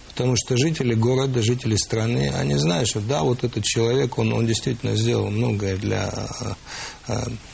[0.09, 4.47] Потому что жители города, жители страны, они знают, что да, вот этот человек, он, он
[4.47, 6.13] действительно сделал многое для,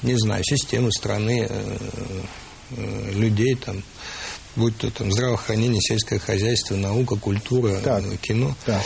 [0.03, 3.83] не знаю, системы страны, э, людей там,
[4.57, 8.55] будь то там здравоохранение, сельское хозяйство, наука, культура, так, кино.
[8.65, 8.83] Так.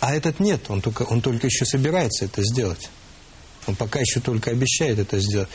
[0.00, 2.88] А этот нет, он только, он только еще собирается это сделать.
[3.70, 5.48] Он пока еще только обещает это сделать.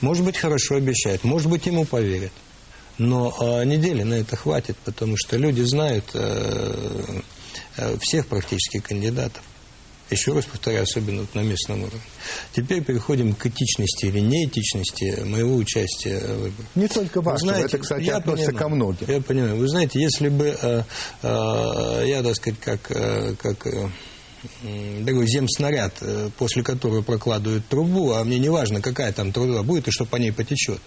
[0.00, 2.32] Может быть, хорошо обещает, может быть, ему поверят.
[2.98, 7.20] Но э, недели на это хватит, потому что люди знают э,
[7.76, 9.42] э, всех практически кандидатов.
[10.10, 12.00] Еще раз повторяю, особенно вот на местном уровне.
[12.52, 16.66] Теперь переходим к этичности или неэтичности моего участия в выборах.
[16.74, 19.06] Не только вашего, знаете, это, кстати, я относится понимаю, ко многим.
[19.08, 19.56] Я понимаю.
[19.56, 20.82] Вы знаете, если бы э,
[21.22, 23.88] э, я, так сказать, как, э, как э,
[25.04, 29.88] такой земснаряд, э, после которого прокладывают трубу, а мне не важно, какая там труба будет
[29.88, 30.80] и что по ней потечет,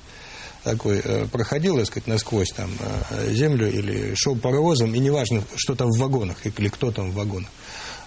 [0.64, 5.76] такой э, проходил, так сказать, насквозь там э, землю или шел паровозом, и неважно, что
[5.76, 7.50] там в вагонах или кто там в вагонах.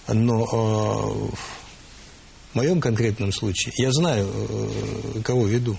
[0.08, 0.44] Но
[2.52, 4.30] в моем конкретном случае я знаю,
[5.24, 5.76] кого веду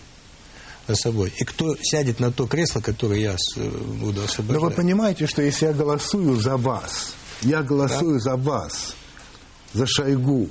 [0.86, 1.34] за собой.
[1.38, 4.62] И кто сядет на то кресло, которое я буду освобождать.
[4.62, 8.20] Но вы понимаете, что если я голосую за вас, я голосую да?
[8.20, 8.96] за вас,
[9.74, 10.50] за Шойгу,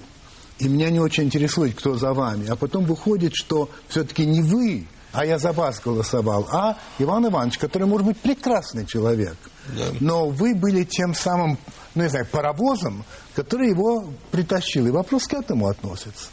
[0.59, 4.87] и меня не очень интересует, кто за вами, а потом выходит, что все-таки не вы,
[5.13, 9.37] а я за вас голосовал, а Иван Иванович, который может быть прекрасный человек.
[9.75, 9.87] Да.
[10.01, 11.59] Но вы были тем самым,
[11.95, 14.87] ну, не знаю, паровозом, который его притащил.
[14.87, 16.29] И вопрос к этому относится.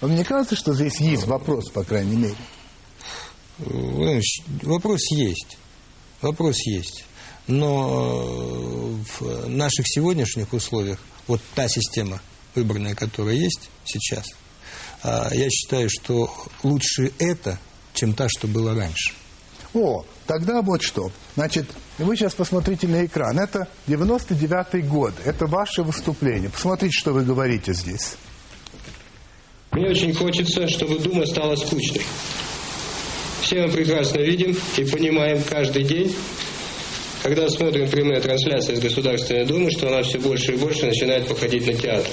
[0.00, 2.36] Вам не кажется, что здесь есть вопрос, по крайней мере?
[4.62, 5.58] Вопрос есть.
[6.22, 7.04] Вопрос есть.
[7.48, 12.20] Но в наших сегодняшних условиях вот та система
[12.54, 14.26] выборная, которая есть сейчас–
[15.02, 16.30] а, я считаю, что
[16.62, 17.58] лучше это,
[17.94, 19.12] чем та, что было раньше.
[19.74, 21.12] О, тогда вот что.
[21.36, 21.66] Значит,
[21.98, 23.38] вы сейчас посмотрите на экран.
[23.38, 25.14] Это 99-й год.
[25.24, 26.50] Это ваше выступление.
[26.50, 28.16] Посмотрите, что вы говорите здесь.
[29.72, 32.02] Мне очень хочется, чтобы Дума стала скучной.
[33.42, 36.14] Все мы прекрасно видим и понимаем каждый день,
[37.22, 41.66] когда смотрим прямые трансляции из Государственной Думы, что она все больше и больше начинает походить
[41.66, 42.10] на театр.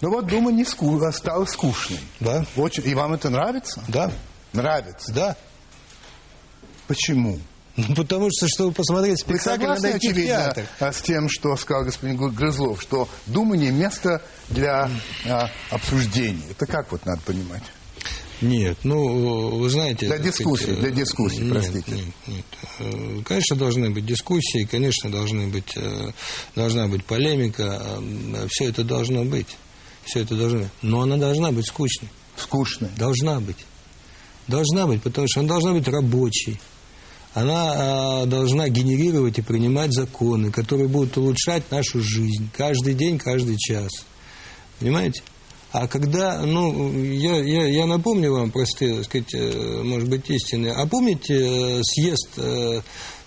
[0.00, 1.00] Ну вот Дума не ску...
[1.02, 2.00] А стала скучной.
[2.20, 2.44] Да.
[2.56, 2.86] Очень...
[2.86, 3.82] И вам это нравится?
[3.88, 4.10] Да.
[4.52, 5.12] Нравится?
[5.12, 5.36] Да.
[6.88, 7.38] Почему?
[7.76, 10.66] Ну, потому что, чтобы посмотреть спектакль, надо идти в театр.
[10.78, 14.20] с тем, что сказал господин Грызлов, что Дума не место
[14.50, 14.90] для
[15.26, 16.44] а, обсуждений.
[16.50, 17.62] Это как вот надо понимать?
[18.42, 20.06] Нет, ну, вы знаете...
[20.06, 21.92] Для дискуссии, сказать, для дискуссии, нет, простите.
[21.92, 22.44] Нет, нет.
[22.80, 26.10] Э, конечно, должны быть дискуссии, конечно, должны быть, э,
[26.54, 29.56] должна быть полемика, э, все это должно быть
[30.04, 32.08] все это должно Но она должна быть скучной.
[32.36, 32.90] Скучной?
[32.96, 33.64] Должна быть.
[34.48, 36.60] Должна быть, потому что она должна быть рабочей.
[37.34, 43.90] Она должна генерировать и принимать законы, которые будут улучшать нашу жизнь каждый день, каждый час.
[44.80, 45.22] Понимаете?
[45.72, 50.68] А когда, ну, я, я, я напомню вам простые, так сказать, э, может быть, истины.
[50.68, 52.80] А помните э, съезд э,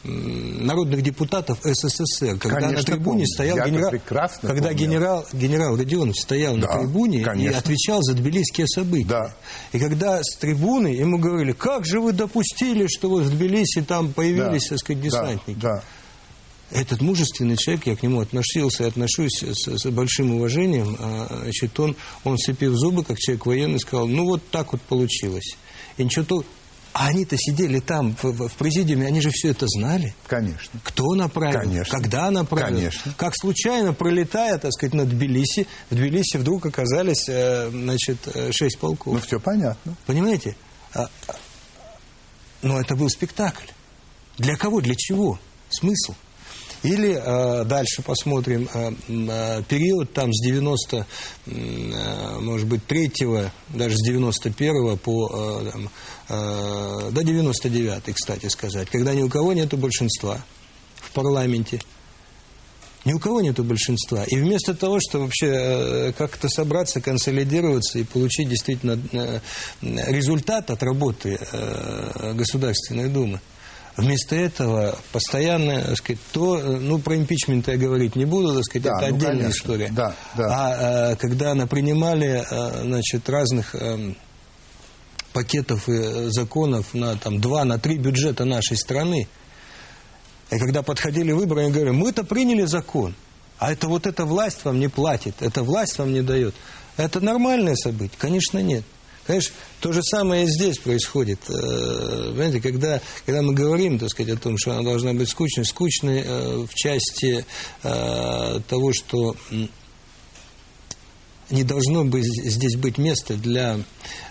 [0.04, 3.26] народных депутатов СССР, когда конечно, на трибуне помню.
[3.26, 3.92] стоял Я генерал,
[4.42, 7.56] когда генерал, генерал Родионов стоял да, на трибуне конечно.
[7.56, 9.08] и отвечал за тбилисские события.
[9.08, 9.34] Да.
[9.72, 14.14] И когда с трибуны ему говорили, как же вы допустили, что вот в Тбилиси там
[14.14, 15.60] появились, да, так сказать, десантники.
[15.60, 15.84] Да, да.
[16.76, 21.80] Этот мужественный человек, я к нему относился и отношусь с, с большим уважением, а, значит,
[21.80, 25.56] он, он сцепив зубы, как человек военный, сказал, ну вот так вот получилось.
[25.96, 26.44] И ничего то,
[26.92, 30.14] а они-то сидели там, в, в президиуме, они же все это знали.
[30.28, 30.78] Конечно.
[30.84, 31.98] Кто направил, Конечно.
[31.98, 32.76] когда направил.
[32.76, 33.14] Конечно.
[33.16, 38.80] Как случайно, пролетая, так сказать, над Тбилиси, в Тбилиси вдруг оказались, э, значит, э, шесть
[38.80, 39.14] полков.
[39.14, 39.96] Ну, все понятно.
[40.06, 40.58] Понимаете?
[40.94, 41.36] А, а,
[42.62, 43.68] но это был спектакль.
[44.38, 45.40] Для кого, для чего?
[45.70, 46.16] Смысл?
[46.86, 51.08] Или э, дальше посмотрим э, э, период там с 90,
[51.48, 53.12] э, может быть, 3
[53.70, 55.72] даже с 91 по э,
[56.30, 60.40] э, до 99 кстати сказать, когда ни у кого нет большинства
[60.98, 61.82] в парламенте.
[63.04, 64.24] Ни у кого нету большинства.
[64.24, 69.40] И вместо того, чтобы вообще э, как-то собраться, консолидироваться и получить действительно э,
[69.82, 71.40] результат от работы
[72.34, 73.42] Государственной Думы,
[73.98, 78.84] Вместо этого постоянно, так сказать, то, ну, про импичмент я говорить не буду, так сказать,
[78.84, 79.58] Да, это ну, отдельная конечно.
[79.58, 79.90] история.
[79.92, 80.48] Да, да.
[80.50, 84.18] А э, когда она принимали, э, значит, разных эм,
[85.32, 89.30] пакетов и законов на там два, на три бюджета нашей страны,
[90.52, 93.16] и когда подходили выборы, они говорили, мы-то приняли закон,
[93.60, 96.54] а это вот эта власть вам не платит, эта власть вам не дает.
[96.98, 98.18] Это нормальное событие?
[98.18, 98.84] Конечно, нет.
[99.26, 101.40] Конечно, то же самое и здесь происходит.
[101.50, 105.66] Э, Понимаете, когда, когда мы говорим, так сказать, о том, что она должна быть скучной,
[105.66, 107.44] скучной э, в части
[107.82, 109.36] э, того, что
[111.50, 113.80] не должно быть здесь быть места для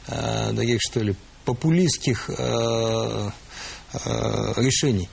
[0.07, 1.15] таких, что ли,
[1.45, 2.29] популистских
[4.57, 5.09] решений.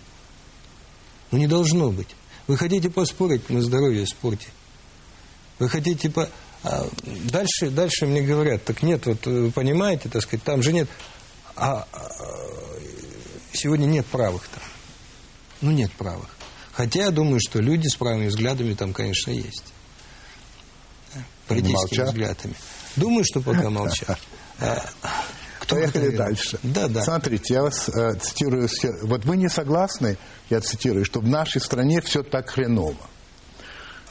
[1.29, 2.07] Ну, не должно быть.
[2.47, 4.47] Вы хотите поспорить на здоровье спорте.
[5.59, 6.27] Вы хотите по...
[6.63, 10.87] а, дальше, дальше мне говорят, так нет, вот вы понимаете, так сказать, там же нет...
[11.55, 12.09] А, а,
[13.53, 14.63] сегодня нет правых там.
[15.61, 16.29] Ну, нет правых.
[16.71, 19.73] Хотя я думаю, что люди с правыми взглядами там, конечно, есть.
[21.47, 22.55] Политическими взглядами.
[22.95, 24.19] Думаю, что пока молчат.
[24.59, 24.85] А,
[25.59, 26.59] кто Поехали это, дальше.
[26.63, 27.03] Да, да.
[27.03, 28.69] Смотрите, я вас э, цитирую.
[29.03, 30.17] Вот вы не согласны,
[30.49, 33.09] я цитирую, что в нашей стране все так хреново.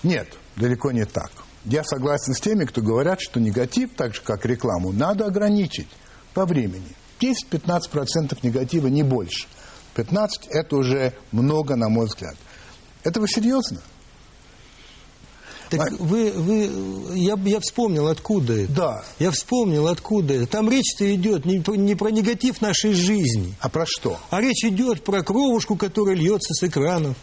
[0.03, 1.31] Нет, далеко не так.
[1.65, 5.89] Я согласен с теми, кто говорят, что негатив, так же как рекламу, надо ограничить
[6.33, 6.89] по времени.
[7.21, 9.47] 10-15% негатива, не больше.
[9.95, 12.37] 15– это уже много, на мой взгляд.
[13.05, 13.81] Это вы серьезно?
[15.69, 18.73] Так А- вы, вы, я, я вспомнил, откуда это.
[18.73, 19.05] Да.
[19.19, 20.47] Я вспомнил, откуда это.
[20.47, 24.19] Там речь-то идет не, не про негатив нашей жизни, А про что?
[24.31, 27.17] а речь идет про кровушку, которая льется с экранов.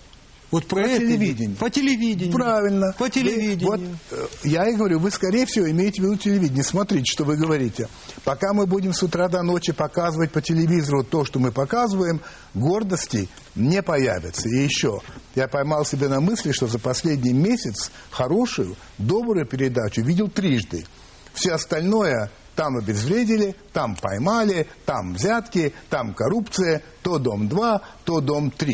[0.49, 1.57] Вот про По это телевидению.
[1.57, 2.33] По телевидению.
[2.33, 2.93] Правильно.
[2.97, 3.67] По Вы- телевидению.
[3.67, 3.81] вот,
[4.11, 6.63] э, я и говорю, вы, скорее всего, имеете в виду телевидение.
[6.63, 7.89] Смотрите, что вы говорите.
[8.23, 12.21] Пока мы будем с утра до ночи показывать по телевизору то, что мы показываем,
[12.53, 14.47] гордости не появится.
[14.47, 15.01] И еще,
[15.35, 20.85] я поймал себя на мысли, что за последний месяц хорошую, добрую передачу видел трижды.
[21.33, 28.71] Все остальное там обезвредили, там поймали, там взятки, там коррупция, то Дом-2, то Дом-3.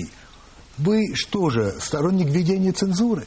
[0.77, 3.25] Вы что же, сторонник введения цензуры?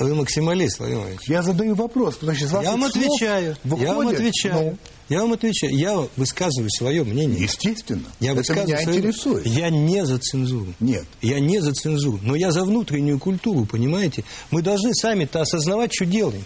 [0.00, 1.28] Вы максималист, Владимир Владимирович.
[1.30, 3.56] Я задаю вопрос, потому что Я вам отвечаю.
[3.64, 4.54] Я вам выходит, отвечаю.
[4.72, 5.76] ну, Я вам отвечаю.
[5.76, 7.40] Я высказываю свое мнение.
[7.40, 8.04] естественно.
[8.18, 9.46] Я это меня свое- интересует.
[9.46, 10.74] Я не за цензуру.
[10.80, 11.04] Нет.
[11.22, 12.18] Я не за цензуру.
[12.22, 14.24] Но я за внутреннюю культуру, понимаете?
[14.50, 16.44] Мы должны сами-то осознавать, что делаем.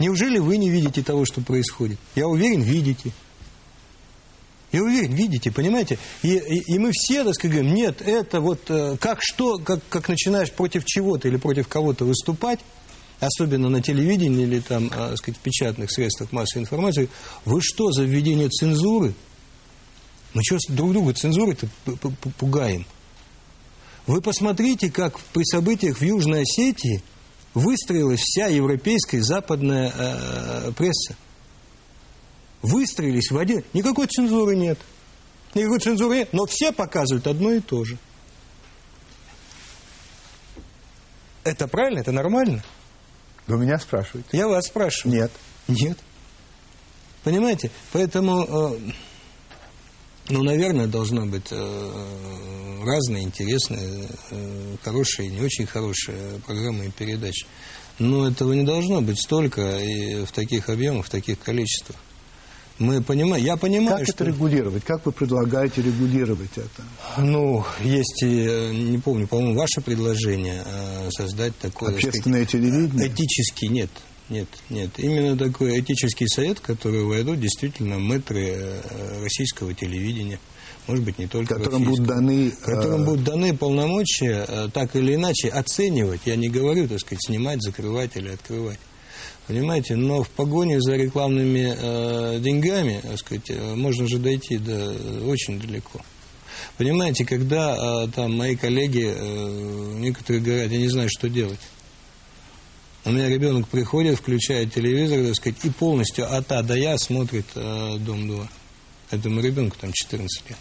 [0.00, 1.98] Неужели вы не видите того, что происходит?
[2.16, 3.12] Я уверен, видите.
[4.76, 5.98] Я уверен, видите, понимаете?
[6.22, 9.80] И, и- и мы все, так сказать, говорим, нет, это вот э, как что, как,
[9.88, 12.60] как начинаешь против чего-то или против кого-то выступать,
[13.18, 17.08] особенно на телевидении или там, а, так сказать, в печатных средствах массовой информации,
[17.46, 19.14] вы что, за введение цензуры?
[20.34, 21.68] Мы что друг друга цензурой-то
[22.38, 22.84] пугаем?
[24.06, 27.02] Вы посмотрите, как при событиях в Южной Осетии
[27.54, 31.16] выстроилась вся европейская западная э, пресса.
[32.66, 33.62] Выстроились в один...
[33.72, 34.78] Никакой цензуры нет.
[35.54, 37.96] Никакой цензуры нет, но все показывают одно и то же.
[41.44, 42.00] Это правильно?
[42.00, 42.64] Это нормально?
[43.46, 44.28] Вы меня спрашиваете?
[44.32, 45.16] Я вас спрашиваю.
[45.16, 45.30] Нет.
[45.68, 45.98] Нет.
[47.22, 47.70] Понимаете?
[47.92, 48.92] Поэтому, э,
[50.30, 57.46] ну, наверное, должна быть э, разные, интересные, э, хорошие, не очень хорошие программы и передачи.
[58.00, 61.96] Но этого не должно быть столько и в таких объемах, в таких количествах.
[62.78, 64.24] Мы понимаем, я понимаю, Как что...
[64.24, 64.84] это регулировать?
[64.84, 66.82] Как вы предлагаете регулировать это?
[67.18, 71.90] Ну, есть, э, не помню, по-моему, ваше предложение э, создать такое...
[71.90, 73.08] так сказать, Общественное телевидение?
[73.08, 73.90] Этический, нет,
[74.28, 74.90] нет, нет.
[74.98, 80.38] Именно такой этический совет, в который войдут действительно мэтры э, российского телевидения.
[80.86, 82.50] Может быть, не только Которым будут даны...
[82.62, 86.20] Которым будут даны полномочия так или иначе оценивать.
[86.26, 88.78] Я не говорю, так сказать, снимать, закрывать или открывать.
[89.46, 94.92] Понимаете, но в погоне за рекламными э, деньгами, так сказать, э, можно же дойти до,
[95.26, 96.00] очень далеко.
[96.76, 101.60] Понимаете, когда э, там мои коллеги, э, некоторые говорят, я не знаю, что делать.
[103.04, 107.46] У меня ребенок приходит, включает телевизор, так сказать, и полностью от А до Я смотрит
[107.54, 108.48] э, «Дом-2».
[109.12, 110.58] Этому ребенку там 14 лет.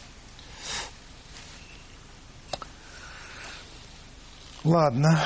[4.63, 5.25] Ладно,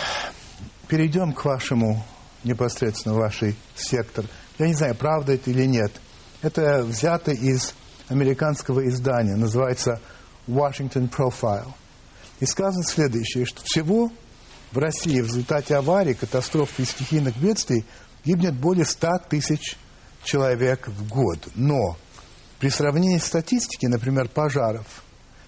[0.88, 2.06] перейдем к вашему,
[2.44, 4.26] непосредственно вашей сектор.
[4.58, 5.92] Я не знаю, правда это или нет.
[6.42, 7.74] Это взято из
[8.08, 10.02] американского издания, называется
[10.48, 11.72] Washington Profile.
[12.40, 14.12] И сказано следующее, что всего
[14.72, 17.86] в России в результате аварий, катастроф и стихийных бедствий
[18.24, 19.78] гибнет более 100 тысяч
[20.24, 21.40] человек в год.
[21.56, 21.98] Но
[22.60, 25.04] При сравнении статистики, например, пожаров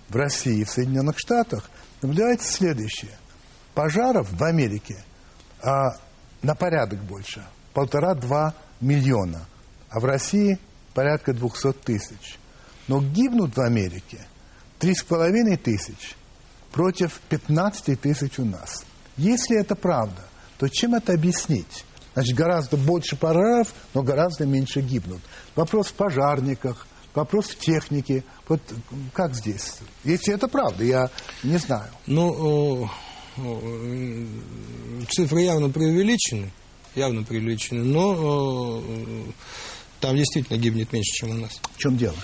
[0.08, 1.70] в России и в Соединенных Штатах,
[2.02, 3.18] наблюдается следующее.
[3.74, 5.04] Пожаров в Америке
[5.62, 5.98] а,
[6.42, 7.44] на порядок больше.
[7.74, 9.46] Полтора-два миллиона.
[9.89, 10.60] А в России
[10.94, 12.38] порядка двухсот тысяч.
[12.88, 14.20] Но гибнут в Америке
[14.80, 16.16] три с половиной тысяч
[16.72, 18.84] против 15 тысяч у нас.
[19.18, 20.22] Если это правда,
[20.58, 21.86] то чем это объяснить?
[22.14, 25.22] Значит, гораздо больше пожаров, но гораздо меньше гибнут.
[25.56, 28.24] Вопрос в пожарниках, вопрос в технике.
[28.48, 28.62] Вот
[29.14, 29.78] как здесь?
[30.04, 31.10] Если это правда, я
[31.44, 31.89] не знаю.
[32.08, 32.89] Ну,
[35.09, 36.51] цифры явно преувеличены,
[36.95, 38.84] явно преувеличены, но
[39.99, 41.61] там действительно гибнет меньше, чем у нас.
[41.75, 42.15] В чем дело?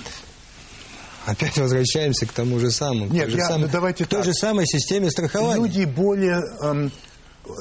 [1.26, 3.08] Опять возвращаемся к тому же самому.
[3.08, 4.26] Нет, же я, самой, ну, давайте той так.
[4.26, 5.62] же самой системе страхования.
[5.62, 6.92] Люди более эм,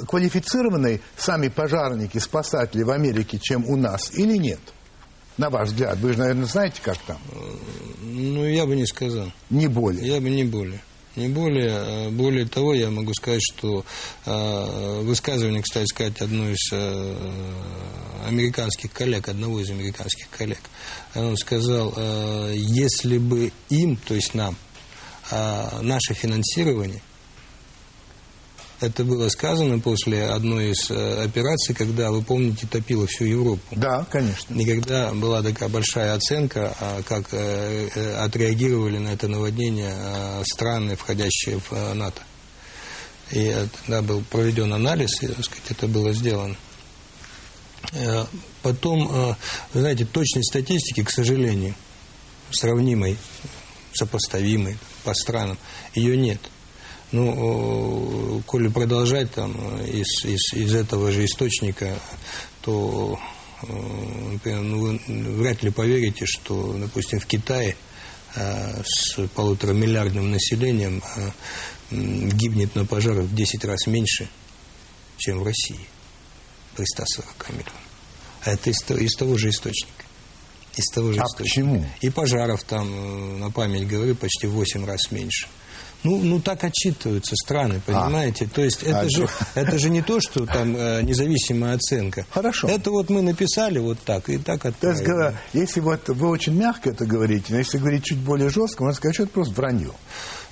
[0.06, 4.60] квалифицированные, сами пожарники, спасатели в Америке, чем у нас, или нет?
[5.36, 7.18] На ваш взгляд, вы же, наверное, знаете, как там?
[8.02, 9.32] Ну, я бы не сказал.
[9.50, 10.06] Не более.
[10.06, 10.80] Я бы не более.
[11.16, 12.10] Не более.
[12.10, 13.84] Более того, я могу сказать, что
[14.26, 17.16] э, высказывание, кстати сказать, одной из э,
[18.26, 20.60] американских коллег, одного из американских коллег,
[21.14, 24.56] он сказал, э, если бы им, то есть нам,
[25.30, 27.00] э, наше финансирование
[28.80, 33.62] это было сказано после одной из э, операций, когда, вы помните, топило всю Европу.
[33.70, 34.54] Да, конечно.
[34.54, 40.42] И когда была такая большая оценка, а, как э, э, отреагировали на это наводнение э,
[40.44, 42.22] страны, входящие в НАТО.
[43.32, 46.56] И тогда был проведен анализ, и, так сказать, это было сделано.
[48.62, 49.36] Потом,
[49.72, 51.74] вы знаете, точной статистики, к сожалению,
[52.50, 53.16] сравнимой,
[53.92, 55.58] сопоставимой по странам,
[55.94, 56.40] ее нет.
[57.12, 59.52] Ну, коли продолжать там
[59.84, 61.98] из, из, из этого же источника,
[62.62, 63.18] то
[63.62, 67.76] например, ну, вы вряд ли поверите, что, допустим, в Китае
[68.34, 71.02] с полуторамиллиардным населением
[71.90, 74.28] гибнет на пожарах в 10 раз меньше,
[75.16, 75.86] чем в России
[76.74, 77.72] при 140 миллионах.
[78.44, 80.04] А это из, из того же источника.
[80.76, 81.42] Из того же а источника.
[81.42, 81.86] почему?
[82.02, 85.48] И пожаров там, на память говорю, почти в 8 раз меньше.
[86.06, 88.46] Ну, ну так отчитываются страны, понимаете?
[88.48, 88.54] А.
[88.54, 92.24] То есть это, а, же, это же не то, что там э, независимая оценка.
[92.30, 92.68] Хорошо.
[92.68, 95.04] Это вот мы написали вот так и так отправили.
[95.04, 98.84] То есть, если вот вы очень мягко это говорите, но если говорить чуть более жестко,
[98.84, 99.90] можно сказать, что это просто вранье.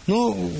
[0.09, 0.51] Ну,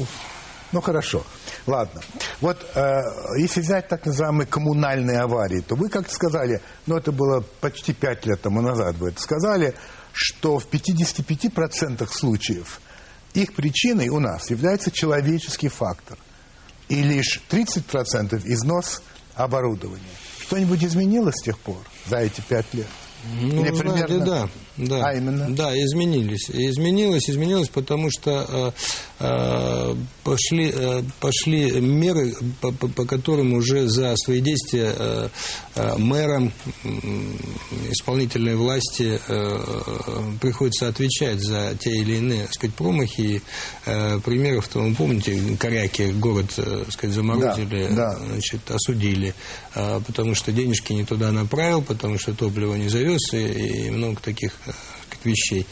[0.71, 1.25] ну хорошо.
[1.67, 2.01] Ладно.
[2.41, 3.01] Вот э,
[3.37, 8.27] если взять так называемые коммунальные аварии, то вы как-то сказали, ну это было почти пять
[8.27, 9.75] лет тому назад вы это сказали,
[10.13, 12.81] что в 55% случаев
[13.35, 16.19] их причиной у нас является человеческий фактор.
[16.89, 19.03] И лишь 30% износ
[19.35, 20.03] оборудования.
[20.41, 22.87] Что-нибудь изменилось с тех пор, за эти пять лет?
[23.41, 24.25] Ну, Или знаете, примерно...
[24.25, 24.49] да.
[24.77, 25.55] Да, а именно?
[25.55, 26.51] Да, изменились.
[26.51, 28.75] Изменилось, изменилось, потому что
[29.21, 29.95] э, э,
[30.25, 35.29] пошли, э, пошли меры, по, по, по которым уже за свои действия э,
[35.77, 36.53] э, мэрам,
[36.85, 36.89] э,
[37.91, 39.59] исполнительной власти э,
[40.41, 43.43] приходится отвечать за те или иные, так сказать, промахи.
[43.87, 48.27] Э, примеров, то вы помните, Коряки город, э, так сказать, заморозили, да, да.
[48.27, 49.35] значит, осудили,
[49.75, 54.21] э, потому что денежки не туда направил, потому что топливо не завез, и, и много
[54.21, 54.53] таких
[55.25, 55.67] вещей.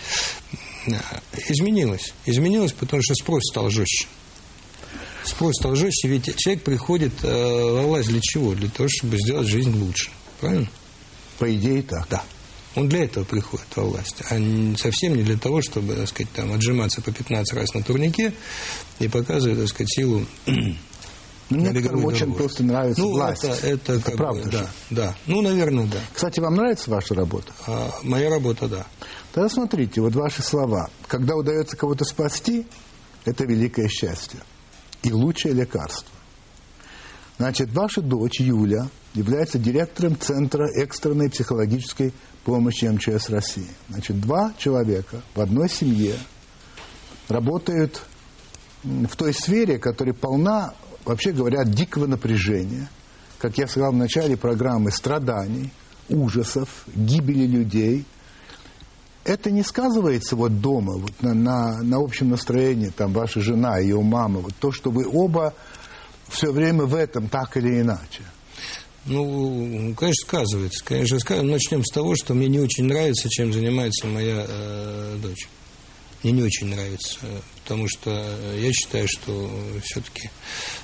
[1.49, 2.12] Изменилось.
[2.26, 4.07] Изменилось, потому что спрос стал жестче.
[5.24, 8.55] Спрос стал жестче, ведь человек приходит э, во власть для чего?
[8.55, 10.11] Для того, чтобы сделать жизнь лучше.
[10.40, 10.68] Правильно?
[11.38, 12.09] По идее так.
[12.11, 12.24] Да.
[12.74, 14.40] Он для этого приходит во власть, а
[14.78, 18.32] совсем не для того, чтобы, так сказать, там, отжиматься по 15 раз на турнике
[18.99, 20.26] и показывать, так сказать, силу
[21.57, 23.44] ну, некоторым очень просто нравится ну, власть.
[23.44, 24.59] Это, это, это правда бы, же.
[24.59, 25.14] Да, да.
[25.26, 25.98] Ну, наверное, да.
[26.12, 27.53] Кстати, вам нравится ваша работа?
[27.66, 28.86] А, моя работа, да.
[29.32, 30.90] Тогда смотрите, вот ваши слова.
[31.07, 32.66] Когда удается кого-то спасти,
[33.24, 34.40] это великое счастье.
[35.03, 36.09] И лучшее лекарство.
[37.38, 42.12] Значит, ваша дочь Юля является директором Центра экстренной психологической
[42.44, 43.68] помощи МЧС России.
[43.88, 46.14] Значит, два человека в одной семье
[47.28, 48.03] работают
[48.84, 50.74] в той сфере, которая полна
[51.05, 52.88] вообще говоря, дикого напряжения,
[53.38, 55.72] как я сказал в начале программы, страданий,
[56.09, 58.05] ужасов, гибели людей.
[59.24, 64.00] Это не сказывается вот дома, вот на, на, на общем настроении, там, ваша жена, ее
[64.00, 65.55] мама, вот то, что вы оба
[66.28, 68.22] все время в этом, так или иначе.
[69.05, 70.84] Ну, конечно, сказывается.
[70.84, 71.53] Конечно, сказывается.
[71.53, 75.48] Начнем с того, что мне не очень нравится, чем занимается моя э, дочь.
[76.22, 77.18] Мне не очень нравится,
[77.62, 78.11] потому что
[78.57, 79.50] я считаю, что
[79.82, 80.82] все-таки Э,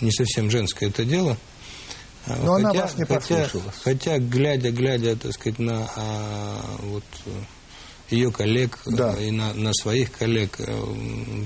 [0.00, 1.36] не совсем женское это дело.
[2.26, 3.48] Но хотя, она вас не хотя,
[3.84, 7.04] хотя, глядя, глядя, так сказать, на а, вот
[8.10, 9.14] ее коллег да.
[9.14, 10.58] и на, на своих коллег,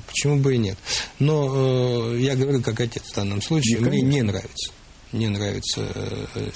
[0.07, 0.79] почему бы и нет.
[1.19, 4.73] Но э, я говорю как отец в данном случае, мне не нравится.
[5.13, 5.87] Не нравится
[6.35, 6.51] э,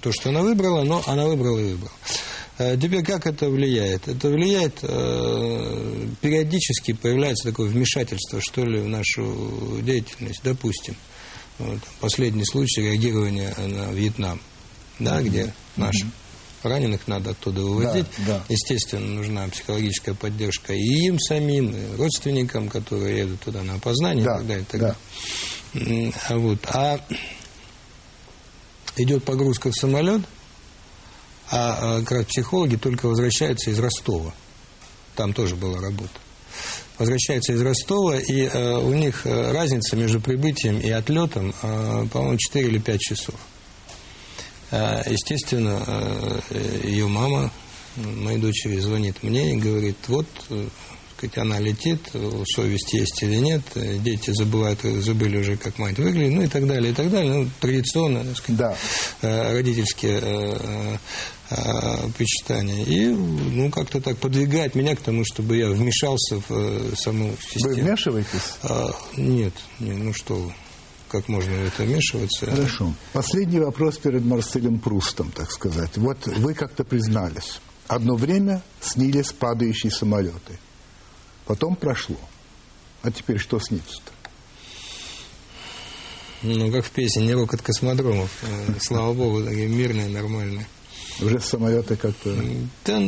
[0.00, 1.92] то, что она выбрала, но она выбрала и выбрала.
[2.58, 4.08] Э, теперь как это влияет?
[4.08, 10.40] Это влияет, э, периодически появляется такое вмешательство, что ли, в нашу деятельность.
[10.44, 10.96] Допустим,
[11.58, 14.40] вот, последний случай реагирования на Вьетнам,
[14.98, 15.24] да, mm-hmm.
[15.24, 16.68] где наши mm-hmm.
[16.68, 18.06] раненых надо оттуда выводить.
[18.18, 18.44] Да, да.
[18.48, 24.34] Естественно, нужна психологическая поддержка и им самим, и родственникам, которые едут туда на опознание да,
[24.34, 24.62] и так далее.
[24.62, 24.96] И так да.
[25.72, 26.12] далее.
[26.28, 26.58] А, вот.
[26.66, 27.00] а
[28.96, 30.22] идет погрузка в самолет,
[31.52, 34.32] а, а как раз психологи только возвращаются из Ростова.
[35.14, 36.18] Там тоже была работа.
[36.98, 42.38] Возвращаются из Ростова, и э, у них э, разница между прибытием и отлетом, э, по-моему,
[42.38, 43.34] 4 или 5 часов.
[44.70, 47.50] Э, естественно, э, ее мама,
[47.96, 50.68] моей дочери, звонит мне и говорит, вот э,
[51.22, 52.00] сказать, она летит,
[52.54, 56.92] совесть есть или нет, дети забывают, забыли уже, как мать выглядит, ну и так далее,
[56.92, 57.32] и так далее.
[57.32, 58.76] Ну, традиционно, так сказать, да.
[59.22, 60.98] Э, родительские
[61.56, 62.84] э, э, впечатления.
[62.84, 67.74] И, ну, как-то так подвигает меня к тому, чтобы я вмешался в саму систему.
[67.74, 68.56] Вы вмешиваетесь?
[68.62, 70.52] А, нет, нет, ну что вы
[71.08, 72.46] как можно в это вмешиваться.
[72.46, 72.94] Хорошо.
[73.12, 75.98] Последний вопрос перед Марселем Прустом, так сказать.
[75.98, 77.60] Вот вы как-то признались.
[77.86, 80.58] Одно время снились падающие самолеты.
[81.44, 82.16] Потом прошло.
[83.02, 84.12] А теперь что снится-то?
[86.42, 88.30] Ну, как в песне, не рок от космодромов.
[88.42, 90.66] Э, слава богу, такие мирные, нормальные.
[91.20, 92.34] Уже самолеты как-то...
[92.84, 93.00] Да,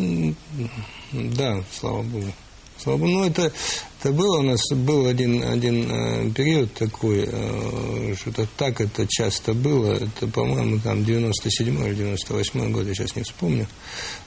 [1.13, 2.33] да, слава богу.
[2.77, 3.11] Слава богу.
[3.13, 3.53] Ну, это,
[4.01, 9.55] это было у нас, был один, один э, период такой, э, что-то так это часто
[9.55, 9.93] было.
[9.93, 13.69] Это, по-моему, там 97 или 98 год, я сейчас не вспомню.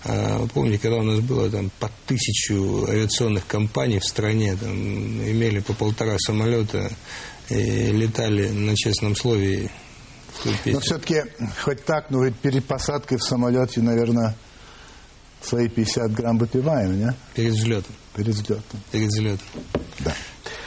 [0.06, 5.60] Э, помню, когда у нас было там по тысячу авиационных компаний в стране, там имели
[5.60, 6.90] по полтора самолета
[7.50, 9.70] и летали на честном слове.
[10.66, 11.24] Но все-таки,
[11.64, 14.36] хоть так, но ведь перед посадкой в самолете, наверное,
[15.42, 17.14] свои 50 грамм выпиваем, не?
[17.36, 17.96] Перед взлетом.
[18.16, 18.80] Перед взлетом.
[18.92, 19.48] Перед взлетом.
[20.00, 20.14] Да.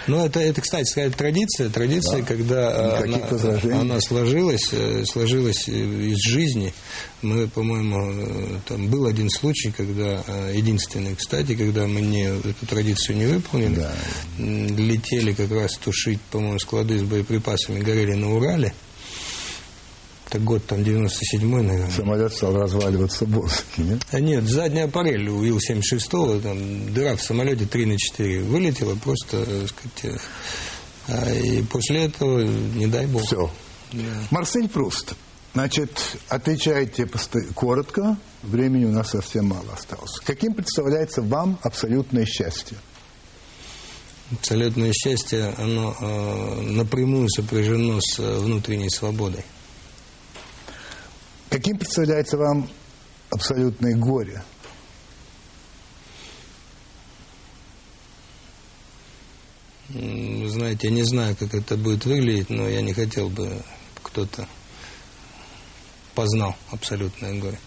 [0.06, 2.26] Ну, это, это, кстати сказать, традиция, традиция, да.
[2.26, 6.72] когда она, она сложилась, э, сложилась из жизни.
[7.22, 12.66] Мы, по-моему, э, там был один случай, когда, э, единственный, кстати, когда мы не, эту
[12.66, 13.94] традицию не выполнили, да.
[14.38, 18.72] летели как раз тушить, по-моему, склады с боеприпасами, горели на Урале.
[20.30, 21.90] Это год там 97-й, наверное.
[21.90, 24.00] Самолет стал разваливаться босс, нет?
[24.12, 29.44] А нет, задняя парель у Ил-76, там дыра в самолете 3 на 4 вылетела, просто,
[29.44, 30.20] так сказать,
[31.08, 33.24] а, и после этого, не дай бог.
[33.24, 33.50] Все.
[33.92, 34.02] Да.
[34.30, 35.14] Марсель Пруст,
[35.52, 37.10] значит, отвечайте
[37.54, 40.20] коротко, времени у нас совсем мало осталось.
[40.24, 42.76] Каким представляется вам абсолютное счастье?
[44.30, 49.44] Абсолютное счастье, оно э, напрямую сопряжено с внутренней свободой.
[51.51, 52.70] Каким представляется вам
[53.30, 54.42] абсолютное горе?
[59.88, 63.61] Вы знаете, я не знаю, как это будет выглядеть, но я не хотел бы,
[64.01, 64.46] кто-то
[66.14, 67.59] познал абсолютное горе.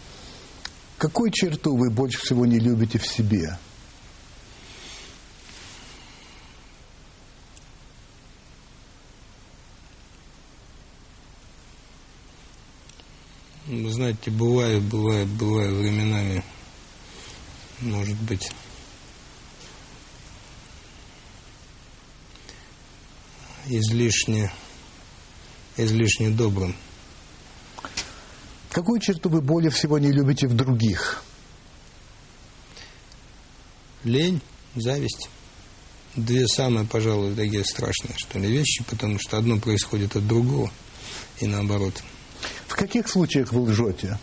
[0.98, 3.58] Какую черту вы больше всего не любите в себе?
[13.94, 16.44] Знаете, бывает, бывает, бывает временами,
[17.80, 18.52] может быть,
[23.68, 24.52] излишне,
[25.78, 26.76] излишне добрым.
[28.72, 31.24] Какую черту вы более всего не любите в других?
[34.04, 34.42] Лень,
[34.76, 35.30] зависть.
[36.16, 40.72] Две самые, пожалуй, такие страшные, что ли, вещи, потому что одно происходит от другого
[41.40, 42.04] и наоборот–
[42.74, 44.18] в каких случаях вы лжете?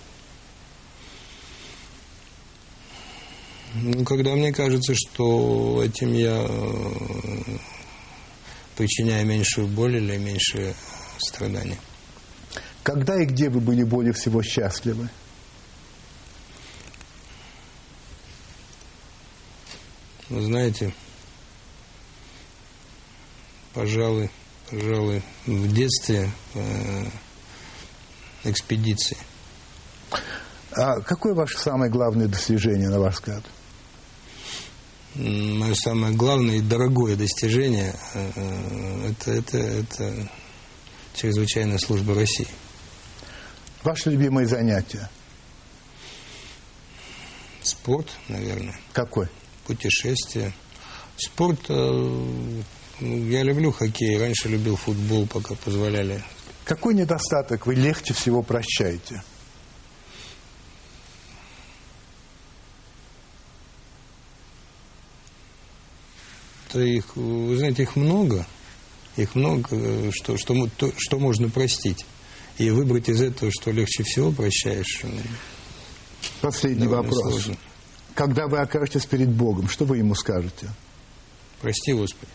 [3.74, 7.58] Ну, когда мне кажется, что этим я э,
[8.76, 10.74] причиняю меньшую боль или меньшее
[11.18, 11.78] страдания.
[12.82, 15.08] Когда и где вы были более всего счастливы?
[20.28, 20.92] Вы знаете,
[23.74, 24.28] пожалуй,
[24.68, 27.06] пожалуй, в детстве э,
[28.44, 29.16] экспедиции.
[30.72, 33.44] А какое ваше самое главное достижение, на ваш взгляд?
[35.14, 40.28] Мое самое главное и дорогое достижение э, это, это, это
[41.14, 42.46] чрезвычайная служба России.
[43.82, 45.10] Ваши любимые занятия?
[47.62, 48.78] Спорт, наверное.
[48.92, 49.28] Какой?
[49.66, 50.52] Путешествия.
[51.16, 52.62] Спорт, э,
[53.00, 56.22] я люблю хоккей, раньше любил футбол, пока позволяли.
[56.64, 59.22] Какой недостаток вы легче всего прощаете?
[66.72, 68.46] То их, вы знаете, их много.
[69.16, 72.06] Их много, что, что, то- что можно простить.
[72.58, 75.18] И выбрать из этого, что легче всего прощаешь, ну,
[76.40, 77.20] Последний вопрос.
[77.22, 77.56] сложно.
[78.14, 80.68] Когда вы окажетесь перед Богом, что вы ему скажете?
[81.60, 82.30] Прости, Господи.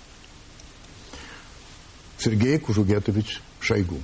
[2.18, 4.00] Сергей Кужугетович Шойгу.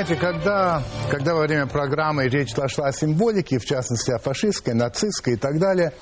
[0.00, 5.34] Знаете, когда, когда во время программы речь зашла о символике, в частности о фашистской, нацистской
[5.34, 5.92] и так далее,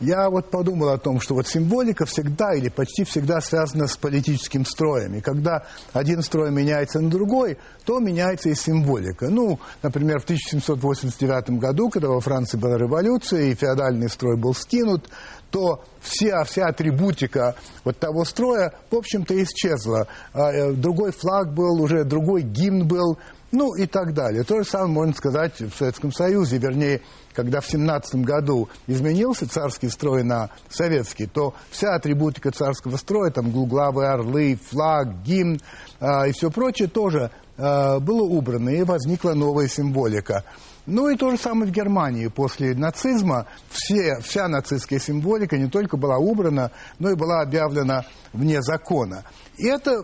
[0.00, 4.64] я вот подумал о том, что вот символика всегда или почти всегда связана с политическим
[4.64, 5.14] строем.
[5.14, 9.28] И когда один строй меняется на другой, то меняется и символика.
[9.28, 15.08] Ну, например, в 1789 году, когда во Франции была революция и феодальный строй был скинут,
[15.50, 20.06] то вся, вся атрибутика вот того строя, в общем-то, исчезла.
[20.32, 23.18] А, э, Другой флаг был, уже другой гимн был,
[23.50, 24.44] ну и так далее.
[24.44, 27.00] То же самое можно сказать в Советском Союзе, вернее,
[27.32, 33.50] когда в 17 году изменился царский строй на советский, то вся атрибутика царского строя, там
[33.50, 35.60] глуглавые орлы, флаг, гимн
[36.00, 40.44] а, и все прочее тоже а, было убрано, и возникла новая символика.
[40.90, 42.28] Ну и то же самое в Германии.
[42.28, 48.62] После нацизма все, вся нацистская символика не только была убрана, но и была объявлена вне
[48.62, 49.24] закона.
[49.58, 50.02] И это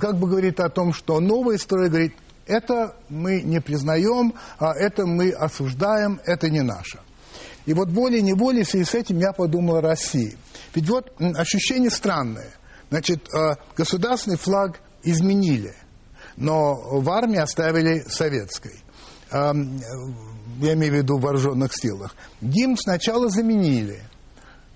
[0.00, 2.14] как бы говорит о том, что новый строй говорит,
[2.46, 7.00] это мы не признаем, а это мы осуждаем, это не наше.
[7.66, 10.38] И вот волей-неволей в связи с этим я подумал о России.
[10.74, 12.52] Ведь вот ощущение странное.
[12.88, 15.74] Значит, э, государственный флаг изменили,
[16.36, 18.82] но в армии оставили советской.
[19.32, 19.80] Эм,
[20.60, 22.14] Я имею в виду в вооруженных силах.
[22.40, 24.02] Гимн сначала заменили,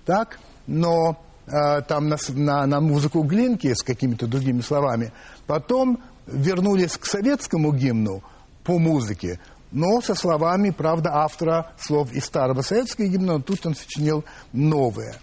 [0.05, 5.13] так, но э, там на, на- на музыку Глинки с какими-то другими словами.
[5.45, 8.21] Потом вернулись к советскому гимну
[8.63, 9.39] по музыке,
[9.71, 15.13] но со словами, правда, автора слов из старого советского гимна, но тут он сочинил новые.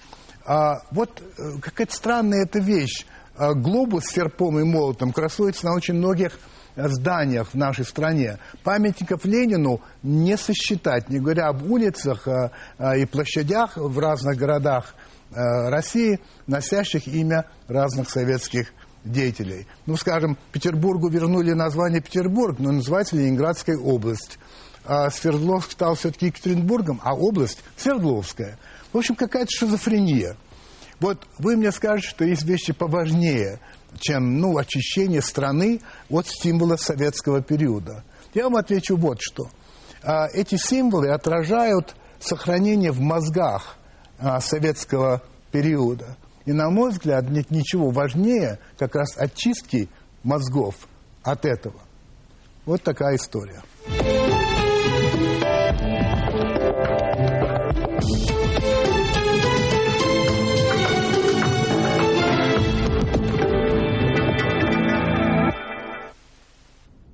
[0.46, 3.06] А, вот э, какая-то странная эта вещь.
[3.36, 6.38] А, глобус с серпом и молотом красуется на очень многих
[6.76, 8.38] зданиях в нашей стране.
[8.62, 14.94] Памятников Ленину не сосчитать, не говоря об улицах а, а, и площадях в разных городах
[15.30, 18.72] э, России, носящих имя разных советских
[19.04, 19.66] деятелей.
[19.86, 24.38] Ну, скажем, Петербургу вернули название Петербург, но называется Ленинградская область.
[24.86, 28.58] А Свердловск стал все-таки Екатеринбургом, а область Свердловская.
[28.92, 30.36] В общем, какая-то шизофрения.
[31.00, 33.60] Вот вы мне скажете, что есть вещи поважнее,
[33.98, 38.04] чем ну, очищение страны от символа советского периода.
[38.34, 39.48] Я вам отвечу вот что.
[40.02, 43.76] А, эти символы отражают сохранение в мозгах
[44.18, 46.16] а, советского периода.
[46.44, 49.88] И, на мой взгляд, нет ничего важнее как раз очистки
[50.22, 50.74] мозгов
[51.22, 51.80] от этого.
[52.66, 53.62] Вот такая история.